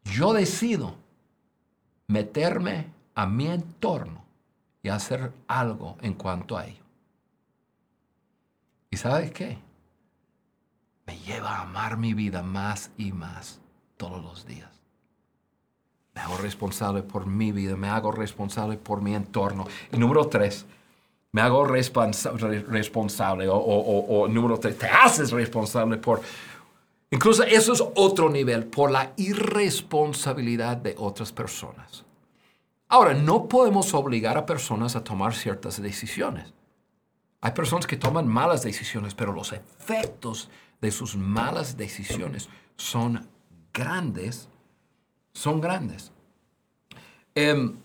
Yo 0.04 0.34
decido 0.34 1.01
meterme 2.12 2.86
a 3.14 3.26
mi 3.26 3.46
entorno 3.46 4.22
y 4.82 4.90
hacer 4.90 5.32
algo 5.48 5.96
en 6.02 6.14
cuanto 6.14 6.56
a 6.56 6.66
ello. 6.66 6.82
¿Y 8.90 8.96
sabes 8.98 9.32
qué? 9.32 9.58
Me 11.06 11.18
lleva 11.18 11.56
a 11.56 11.62
amar 11.62 11.96
mi 11.96 12.12
vida 12.12 12.42
más 12.42 12.90
y 12.98 13.12
más 13.12 13.60
todos 13.96 14.22
los 14.22 14.46
días. 14.46 14.68
Me 16.14 16.20
hago 16.20 16.36
responsable 16.36 17.02
por 17.02 17.26
mi 17.26 17.52
vida, 17.52 17.74
me 17.76 17.88
hago 17.88 18.12
responsable 18.12 18.76
por 18.76 19.00
mi 19.00 19.14
entorno. 19.14 19.66
Y 19.90 19.96
número 19.96 20.26
tres, 20.26 20.66
me 21.32 21.40
hago 21.40 21.64
responsable, 21.64 23.48
o, 23.48 23.56
o, 23.56 24.28
número 24.28 24.58
tres, 24.58 24.76
te 24.76 24.86
haces 24.86 25.30
responsable 25.30 25.96
por, 25.96 26.20
incluso 27.12 27.44
eso 27.44 27.72
es 27.72 27.84
otro 27.94 28.28
nivel, 28.28 28.66
por 28.66 28.90
la 28.90 29.12
irresponsabilidad 29.16 30.78
de 30.78 30.96
otras 30.98 31.30
personas. 31.30 32.04
Ahora, 32.88 33.14
no 33.14 33.48
podemos 33.48 33.94
obligar 33.94 34.36
a 34.36 34.44
personas 34.44 34.96
a 34.96 35.04
tomar 35.04 35.34
ciertas 35.34 35.80
decisiones. 35.80 36.52
Hay 37.40 37.52
personas 37.52 37.86
que 37.86 37.96
toman 37.96 38.28
malas 38.28 38.62
decisiones, 38.62 39.14
pero 39.14 39.32
los 39.32 39.52
efectos 39.52 40.50
de 40.80 40.90
sus 40.90 41.16
malas 41.16 41.76
decisiones 41.76 42.48
son 42.76 43.28
grandes, 43.72 44.48
son 45.32 45.60
grandes. 45.60 46.12
Em, 47.34 47.76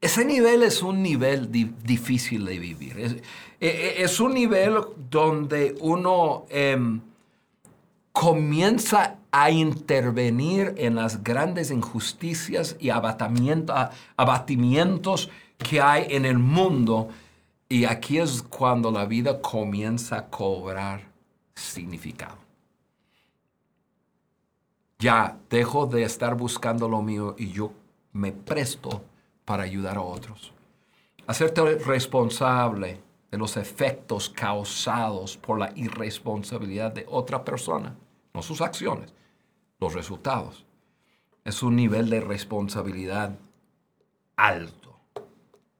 ese 0.00 0.24
nivel 0.24 0.62
es 0.62 0.82
un 0.82 1.02
nivel 1.02 1.50
difícil 1.50 2.44
de 2.44 2.58
vivir. 2.58 2.98
Es, 2.98 3.12
e, 3.14 3.22
e, 3.60 4.02
es, 4.02 4.20
un 4.20 4.34
nivel 4.34 4.76
donde 5.10 5.74
uno 5.80 6.44
em, 6.50 7.00
comienza 8.14 9.18
a 9.32 9.50
intervenir 9.50 10.74
en 10.78 10.94
las 10.94 11.22
grandes 11.24 11.72
injusticias 11.72 12.76
y 12.78 12.90
abatimientos 12.90 15.30
que 15.58 15.80
hay 15.80 16.06
en 16.10 16.24
el 16.24 16.38
mundo. 16.38 17.08
Y 17.68 17.86
aquí 17.86 18.18
es 18.18 18.40
cuando 18.42 18.92
la 18.92 19.04
vida 19.04 19.42
comienza 19.42 20.16
a 20.16 20.28
cobrar 20.28 21.08
significado. 21.56 22.36
Ya 25.00 25.36
dejo 25.50 25.86
de 25.86 26.04
estar 26.04 26.36
buscando 26.36 26.88
lo 26.88 27.02
mío 27.02 27.34
y 27.36 27.50
yo 27.50 27.72
me 28.12 28.30
presto 28.30 29.02
para 29.44 29.64
ayudar 29.64 29.96
a 29.96 30.02
otros. 30.02 30.52
Hacerte 31.26 31.78
responsable 31.78 33.00
de 33.32 33.38
los 33.38 33.56
efectos 33.56 34.30
causados 34.30 35.36
por 35.36 35.58
la 35.58 35.72
irresponsabilidad 35.74 36.92
de 36.92 37.06
otra 37.08 37.44
persona, 37.44 37.96
no 38.34 38.42
sus 38.42 38.60
acciones, 38.60 39.14
los 39.80 39.94
resultados. 39.94 40.66
Es 41.44 41.62
un 41.62 41.76
nivel 41.76 42.10
de 42.10 42.20
responsabilidad 42.20 43.38
alto, 44.36 45.00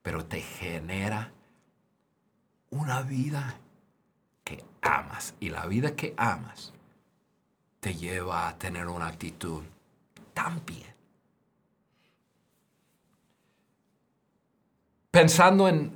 pero 0.03 0.25
te 0.25 0.41
genera 0.41 1.33
una 2.71 3.03
vida 3.03 3.59
que 4.45 4.65
amas. 4.81 5.35
Y 5.41 5.51
la 5.51 5.67
vida 5.67 5.95
que 5.95 6.15
amas 6.17 6.73
te 7.81 7.95
lleva 7.95 8.49
a 8.49 8.59
tener 8.59 8.87
una 8.87 9.09
actitud 9.09 9.63
tan 10.33 10.65
bien 10.65 10.95
Pensando 15.15 15.69
en, 15.69 15.95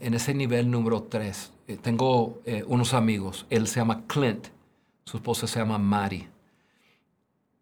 ese 0.00 0.34
nivel 0.34 0.68
número 0.68 1.04
tres, 1.04 1.52
eh, 1.68 1.76
tengo 1.76 2.40
eh, 2.44 2.64
unos 2.66 2.92
amigos, 2.92 3.46
él 3.50 3.68
se 3.68 3.78
llama 3.78 4.02
Clint, 4.08 4.48
su 5.04 5.16
esposa 5.16 5.46
se 5.46 5.58
llama 5.58 5.78
Mary. 5.78 6.28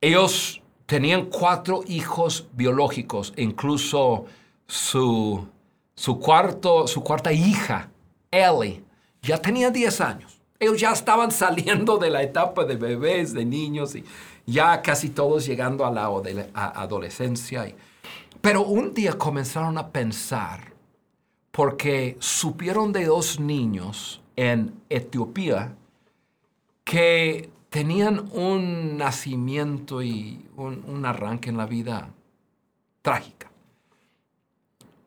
Ellos 0.01 0.62
tenían 0.86 1.26
cuatro 1.26 1.82
hijos 1.86 2.49
biológicos, 2.53 3.32
incluso 3.36 4.26
su, 4.66 5.47
su, 5.95 6.18
cuarto, 6.18 6.86
su 6.86 7.03
cuarta 7.03 7.32
hija, 7.32 7.91
Ellie, 8.30 8.82
ya 9.22 9.38
tenía 9.38 9.70
10 9.70 10.01
años. 10.01 10.41
Ellos 10.59 10.80
ya 10.80 10.93
estaban 10.93 11.30
saliendo 11.32 11.99
de 11.99 12.11
la 12.11 12.22
etapa 12.22 12.64
de 12.64 12.76
bebés, 12.76 13.32
de 13.32 13.45
niños, 13.45 13.95
y 13.95 14.05
ya 14.47 14.80
casi 14.82 15.11
todos 15.11 15.47
llegando 15.47 15.84
a 15.84 15.91
la 15.91 16.07
adolescencia. 16.55 17.72
Pero 18.41 18.62
un 18.62 18.95
día 18.95 19.12
comenzaron 19.18 19.76
a 19.76 19.88
pensar 19.88 20.72
porque 21.51 22.16
supieron 22.20 22.93
de 22.93 23.05
dos 23.05 23.38
niños 23.38 24.22
en 24.36 24.74
Etiopía 24.88 25.76
que 26.91 27.49
tenían 27.68 28.28
un 28.32 28.97
nacimiento 28.97 30.03
y 30.03 30.45
un, 30.57 31.07
arranque 31.07 31.49
en 31.49 31.57
la 31.57 31.66
vida 31.66 32.12
trágica. 33.01 33.49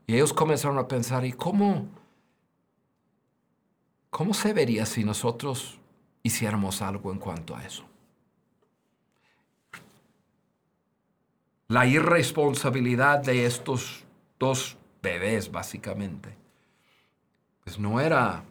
Y 0.08 0.16
ellos 0.16 0.32
comenzaron 0.32 0.78
a 0.78 0.88
pensar, 0.88 1.26
¿y 1.26 1.34
cómo, 1.34 1.90
cómo 4.10 4.34
se 4.34 4.54
vería 4.54 4.86
si 4.86 5.04
nosotros 5.04 5.78
hiciéramos 6.24 6.82
algo 6.82 7.12
en 7.12 7.20
cuanto 7.20 7.54
a 7.54 7.66
eso? 7.66 7.84
La 11.68 11.86
irresponsabilidad 11.86 13.20
de 13.20 13.46
estos 13.46 14.06
dos 14.40 14.78
bebés 15.02 15.52
básicamente, 15.52 16.34
pues 17.66 17.78
no 17.78 18.00
era, 18.00 18.46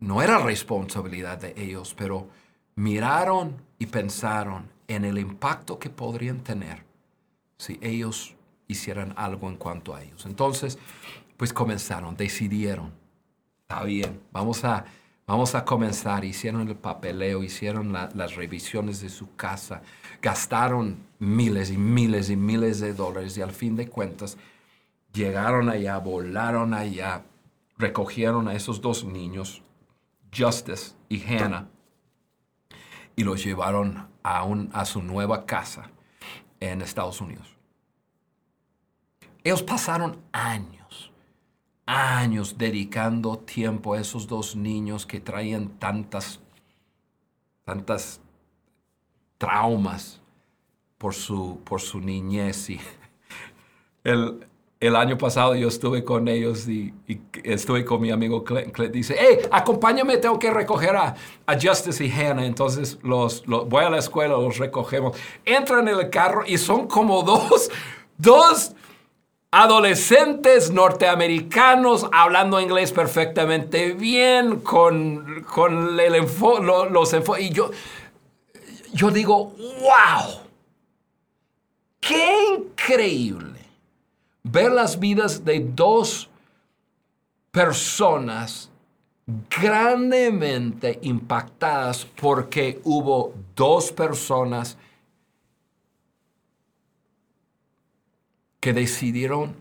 no 0.00 0.22
era 0.22 0.38
responsabilidad 0.38 1.38
de 1.38 1.54
ellos, 1.56 1.94
pero 1.96 2.28
miraron 2.76 3.56
y 3.78 3.86
pensaron 3.86 4.70
en 4.86 5.04
el 5.04 5.18
impacto 5.18 5.78
que 5.78 5.90
podrían 5.90 6.40
tener 6.40 6.84
si 7.58 7.78
ellos 7.82 8.34
hicieran 8.68 9.12
algo 9.16 9.48
en 9.48 9.56
cuanto 9.56 9.94
a 9.94 10.02
ellos. 10.02 10.26
Entonces, 10.26 10.78
pues 11.36 11.52
comenzaron, 11.52 12.16
decidieron, 12.16 12.92
está 13.62 13.82
bien, 13.82 14.20
vamos 14.32 14.64
a, 14.64 14.84
vamos 15.26 15.54
a 15.54 15.64
comenzar. 15.64 16.24
Hicieron 16.24 16.68
el 16.68 16.76
papeleo, 16.76 17.42
hicieron 17.42 17.92
las 17.92 18.36
revisiones 18.36 19.00
de 19.00 19.08
su 19.08 19.34
casa, 19.34 19.82
gastaron 20.22 20.98
miles 21.18 21.70
y 21.70 21.76
miles 21.76 22.30
y 22.30 22.36
miles 22.36 22.80
de 22.80 22.94
dólares 22.94 23.36
y 23.36 23.42
al 23.42 23.52
fin 23.52 23.76
de 23.76 23.88
cuentas, 23.88 24.36
llegaron 25.12 25.68
allá, 25.68 25.98
volaron 25.98 26.74
allá, 26.74 27.24
recogieron 27.76 28.48
a 28.48 28.54
esos 28.54 28.80
dos 28.80 29.04
niños, 29.04 29.62
Justice 30.36 30.94
y 31.08 31.22
Hannah, 31.22 31.68
y 33.16 33.24
los 33.24 33.42
llevaron 33.44 34.08
a, 34.22 34.46
a 34.72 34.84
su 34.84 35.02
nueva 35.02 35.46
casa 35.46 35.90
en 36.60 36.82
Estados 36.82 37.20
Unidos. 37.20 37.56
Ellos 39.44 39.62
pasaron 39.62 40.20
años, 40.32 41.12
años 41.86 42.58
dedicando 42.58 43.38
tiempo 43.38 43.94
a 43.94 44.00
esos 44.00 44.26
dos 44.26 44.56
niños 44.56 45.06
que 45.06 45.20
traían 45.20 45.68
tantas, 45.78 46.40
tantas 47.64 48.20
traumas 49.38 50.20
por 50.98 51.14
su, 51.14 51.60
por 51.64 51.80
su 51.80 52.00
niñez. 52.00 52.70
Y 52.70 52.80
el, 54.04 54.46
el 54.80 54.94
año 54.94 55.18
pasado 55.18 55.56
yo 55.56 55.68
estuve 55.68 56.04
con 56.04 56.28
ellos 56.28 56.68
y, 56.68 56.94
estuve 57.42 57.84
con 57.84 58.00
mi 58.00 58.10
amigo 58.10 58.44
Clint. 58.44 58.72
Clint 58.72 58.92
dice, 58.92 59.16
hey, 59.18 59.38
acompáñame, 59.50 60.18
tengo 60.18 60.38
que 60.38 60.50
recoger 60.50 60.96
a, 60.96 61.16
Justice 61.60 62.04
y 62.04 62.10
Hannah. 62.10 62.46
Entonces 62.46 62.98
los, 63.02 63.44
voy 63.46 63.84
a 63.84 63.90
la 63.90 63.98
escuela, 63.98 64.34
los 64.34 64.58
recogemos. 64.58 65.16
Entran 65.44 65.88
en 65.88 65.98
el 65.98 66.10
carro 66.10 66.44
y 66.46 66.58
son 66.58 66.86
como 66.86 67.22
dos, 67.24 67.70
dos 68.16 68.72
adolescentes 69.50 70.70
norteamericanos 70.70 72.06
hablando 72.12 72.60
inglés 72.60 72.92
perfectamente 72.92 73.94
bien, 73.94 74.60
con, 74.60 75.42
con 75.42 75.98
el 75.98 76.12
los 76.92 77.12
enfoques. 77.12 77.44
Y 77.46 77.50
yo, 77.50 77.70
yo 78.92 79.10
digo, 79.10 79.54
wow, 79.80 80.42
qué 82.00 82.32
increíble 82.56 83.57
ver 84.50 84.72
las 84.72 84.98
vidas 84.98 85.44
de 85.44 85.60
dos 85.60 86.28
personas 87.50 88.70
grandemente 89.60 90.98
impactadas 91.02 92.06
porque 92.20 92.80
hubo 92.84 93.34
dos 93.54 93.92
personas 93.92 94.78
que 98.60 98.72
decidieron 98.72 99.56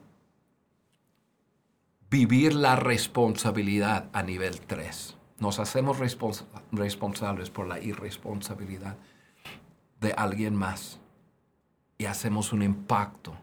vivir 2.09 2.55
la 2.55 2.77
responsabilidad 2.77 4.09
a 4.13 4.23
nivel 4.23 4.61
3. 4.61 5.17
Nos 5.39 5.59
hacemos 5.59 5.99
responsables 5.99 7.49
por 7.49 7.67
la 7.67 7.79
irresponsabilidad 7.79 8.95
de 9.99 10.13
alguien 10.13 10.55
más 10.55 10.99
y 11.97 12.05
hacemos 12.05 12.53
un 12.53 12.63
impacto 12.63 13.35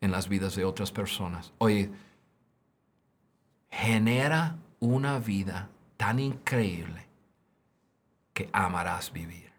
en 0.00 0.10
las 0.10 0.28
vidas 0.28 0.56
de 0.56 0.64
otras 0.64 0.92
personas. 0.92 1.52
Oye, 1.58 1.90
genera 3.70 4.56
una 4.80 5.18
vida 5.18 5.68
tan 5.96 6.18
increíble 6.18 7.06
que 8.32 8.48
amarás 8.52 9.12
vivir. 9.12 9.50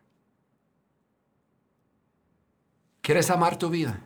¿Quieres 3.02 3.30
amar 3.30 3.58
tu 3.58 3.70
vida? 3.70 4.00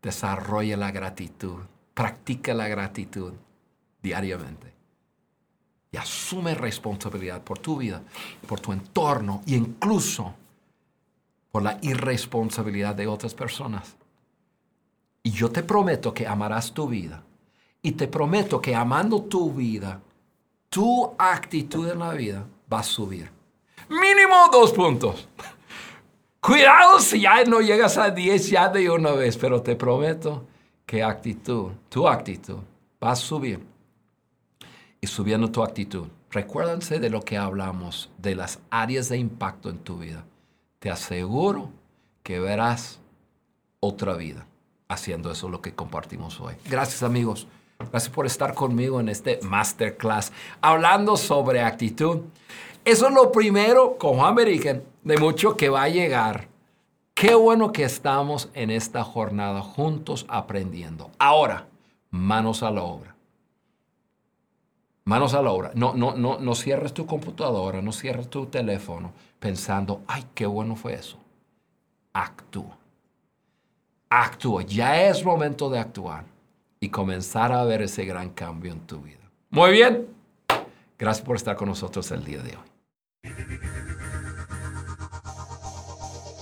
Desarrolla 0.00 0.76
la 0.76 0.90
gratitud, 0.90 1.60
practica 1.94 2.54
la 2.54 2.68
gratitud 2.68 3.32
diariamente 4.02 4.72
y 5.92 5.96
asume 5.96 6.54
responsabilidad 6.54 7.42
por 7.42 7.58
tu 7.58 7.76
vida, 7.76 8.02
por 8.48 8.60
tu 8.60 8.72
entorno 8.72 9.42
e 9.46 9.54
incluso 9.54 10.34
por 11.50 11.62
la 11.62 11.78
irresponsabilidad 11.82 12.94
de 12.94 13.06
otras 13.06 13.34
personas. 13.34 13.94
Y 15.22 15.30
yo 15.30 15.50
te 15.50 15.62
prometo 15.62 16.12
que 16.12 16.26
amarás 16.26 16.72
tu 16.72 16.88
vida. 16.88 17.22
Y 17.80 17.92
te 17.92 18.08
prometo 18.08 18.60
que 18.60 18.74
amando 18.74 19.22
tu 19.22 19.52
vida, 19.52 20.00
tu 20.68 21.12
actitud 21.18 21.88
en 21.88 21.98
la 22.00 22.12
vida 22.12 22.44
va 22.72 22.80
a 22.80 22.84
subir. 22.84 23.30
Mínimo 23.88 24.48
dos 24.50 24.72
puntos. 24.72 25.28
Cuidado 26.40 26.98
si 26.98 27.20
ya 27.20 27.44
no 27.44 27.60
llegas 27.60 27.98
a 27.98 28.10
10 28.10 28.50
ya 28.50 28.68
de 28.68 28.90
una 28.90 29.12
vez, 29.12 29.36
pero 29.36 29.62
te 29.62 29.76
prometo 29.76 30.44
que 30.84 31.02
actitud, 31.02 31.70
tu 31.88 32.08
actitud 32.08 32.58
va 33.02 33.12
a 33.12 33.16
subir. 33.16 33.60
Y 35.00 35.06
subiendo 35.06 35.50
tu 35.50 35.62
actitud, 35.62 36.06
recuérdense 36.30 36.98
de 36.98 37.10
lo 37.10 37.22
que 37.22 37.36
hablamos, 37.36 38.10
de 38.18 38.34
las 38.34 38.60
áreas 38.70 39.08
de 39.08 39.18
impacto 39.18 39.70
en 39.70 39.78
tu 39.78 39.98
vida. 39.98 40.24
Te 40.78 40.90
aseguro 40.90 41.70
que 42.22 42.40
verás 42.40 43.00
otra 43.80 44.14
vida 44.14 44.46
haciendo 44.92 45.30
eso 45.30 45.48
lo 45.48 45.60
que 45.60 45.74
compartimos 45.74 46.40
hoy. 46.40 46.54
Gracias 46.64 47.02
amigos. 47.02 47.46
Gracias 47.90 48.12
por 48.12 48.26
estar 48.26 48.54
conmigo 48.54 49.00
en 49.00 49.08
este 49.08 49.40
masterclass 49.42 50.32
hablando 50.60 51.16
sobre 51.16 51.62
actitud. 51.62 52.20
Eso 52.84 53.08
es 53.08 53.14
lo 53.14 53.32
primero 53.32 53.96
con 53.98 54.16
Juan 54.16 54.34
Beriken 54.34 54.82
de 55.02 55.18
mucho 55.18 55.56
que 55.56 55.68
va 55.68 55.82
a 55.82 55.88
llegar. 55.88 56.48
Qué 57.14 57.34
bueno 57.34 57.72
que 57.72 57.84
estamos 57.84 58.48
en 58.54 58.70
esta 58.70 59.04
jornada 59.04 59.60
juntos 59.60 60.24
aprendiendo. 60.28 61.10
Ahora, 61.18 61.66
manos 62.10 62.62
a 62.62 62.70
la 62.70 62.82
obra. 62.82 63.14
Manos 65.04 65.34
a 65.34 65.42
la 65.42 65.50
obra. 65.50 65.72
No, 65.74 65.94
no, 65.94 66.14
no, 66.14 66.38
no 66.38 66.54
cierres 66.54 66.94
tu 66.94 67.06
computadora, 67.06 67.82
no 67.82 67.92
cierres 67.92 68.30
tu 68.30 68.46
teléfono 68.46 69.12
pensando, 69.38 70.02
ay, 70.06 70.24
qué 70.34 70.46
bueno 70.46 70.76
fue 70.76 70.94
eso. 70.94 71.18
Actúa 72.12 72.81
actúa. 74.20 74.62
Ya 74.62 75.08
es 75.08 75.24
momento 75.24 75.70
de 75.70 75.78
actuar 75.78 76.24
y 76.80 76.88
comenzar 76.88 77.52
a 77.52 77.64
ver 77.64 77.82
ese 77.82 78.04
gran 78.04 78.30
cambio 78.30 78.72
en 78.72 78.80
tu 78.80 79.00
vida. 79.00 79.30
Muy 79.50 79.72
bien. 79.72 80.08
Gracias 80.98 81.24
por 81.24 81.36
estar 81.36 81.56
con 81.56 81.68
nosotros 81.68 82.10
el 82.10 82.24
día 82.24 82.42
de 82.42 82.56
hoy. 82.56 82.72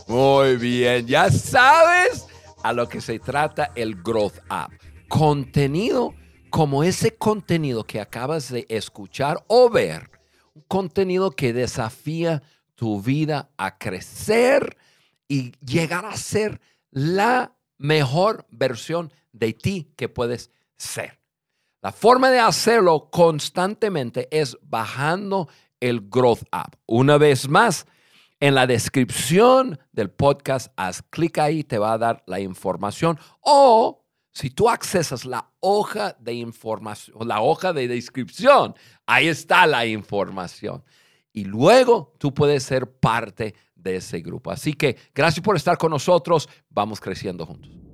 Muy 0.08 0.56
bien, 0.56 1.06
ya 1.06 1.30
sabes 1.30 2.26
a 2.64 2.72
lo 2.72 2.88
que 2.88 3.00
se 3.00 3.20
trata 3.20 3.70
el 3.76 4.02
Growth 4.02 4.38
App. 4.48 4.72
Contenido 5.08 6.14
como 6.50 6.82
ese 6.82 7.14
contenido 7.14 7.84
que 7.84 8.00
acabas 8.00 8.50
de 8.50 8.66
escuchar 8.68 9.44
o 9.46 9.70
ver. 9.70 10.10
Un 10.54 10.62
contenido 10.62 11.30
que 11.30 11.52
desafía 11.52 12.42
tu 12.74 13.00
vida 13.00 13.50
a 13.56 13.78
crecer 13.78 14.76
y 15.28 15.52
llegar 15.64 16.04
a 16.04 16.16
ser 16.16 16.60
la 16.90 17.54
mejor 17.80 18.46
versión 18.50 19.12
de 19.32 19.54
ti 19.54 19.92
que 19.96 20.08
puedes 20.08 20.50
ser. 20.76 21.18
La 21.80 21.92
forma 21.92 22.30
de 22.30 22.38
hacerlo 22.38 23.08
constantemente 23.10 24.28
es 24.30 24.58
bajando 24.62 25.48
el 25.80 26.08
Growth 26.10 26.42
App. 26.52 26.74
Una 26.84 27.16
vez 27.16 27.48
más, 27.48 27.86
en 28.38 28.54
la 28.54 28.66
descripción 28.66 29.78
del 29.92 30.10
podcast, 30.10 30.72
haz 30.76 31.02
clic 31.08 31.38
ahí, 31.38 31.64
te 31.64 31.78
va 31.78 31.94
a 31.94 31.98
dar 31.98 32.22
la 32.26 32.38
información. 32.38 33.18
O 33.40 34.04
si 34.30 34.50
tú 34.50 34.68
accesas 34.68 35.24
la 35.24 35.50
hoja 35.60 36.14
de 36.20 36.34
información, 36.34 37.26
la 37.26 37.40
hoja 37.40 37.72
de 37.72 37.88
descripción, 37.88 38.74
ahí 39.06 39.28
está 39.28 39.66
la 39.66 39.86
información. 39.86 40.84
Y 41.32 41.44
luego 41.44 42.14
tú 42.18 42.34
puedes 42.34 42.62
ser 42.62 42.90
parte 42.90 43.54
de 43.82 43.96
ese 43.96 44.20
grupo. 44.20 44.50
Así 44.50 44.74
que 44.74 44.96
gracias 45.14 45.44
por 45.44 45.56
estar 45.56 45.76
con 45.78 45.90
nosotros. 45.90 46.48
Vamos 46.70 47.00
creciendo 47.00 47.46
juntos. 47.46 47.89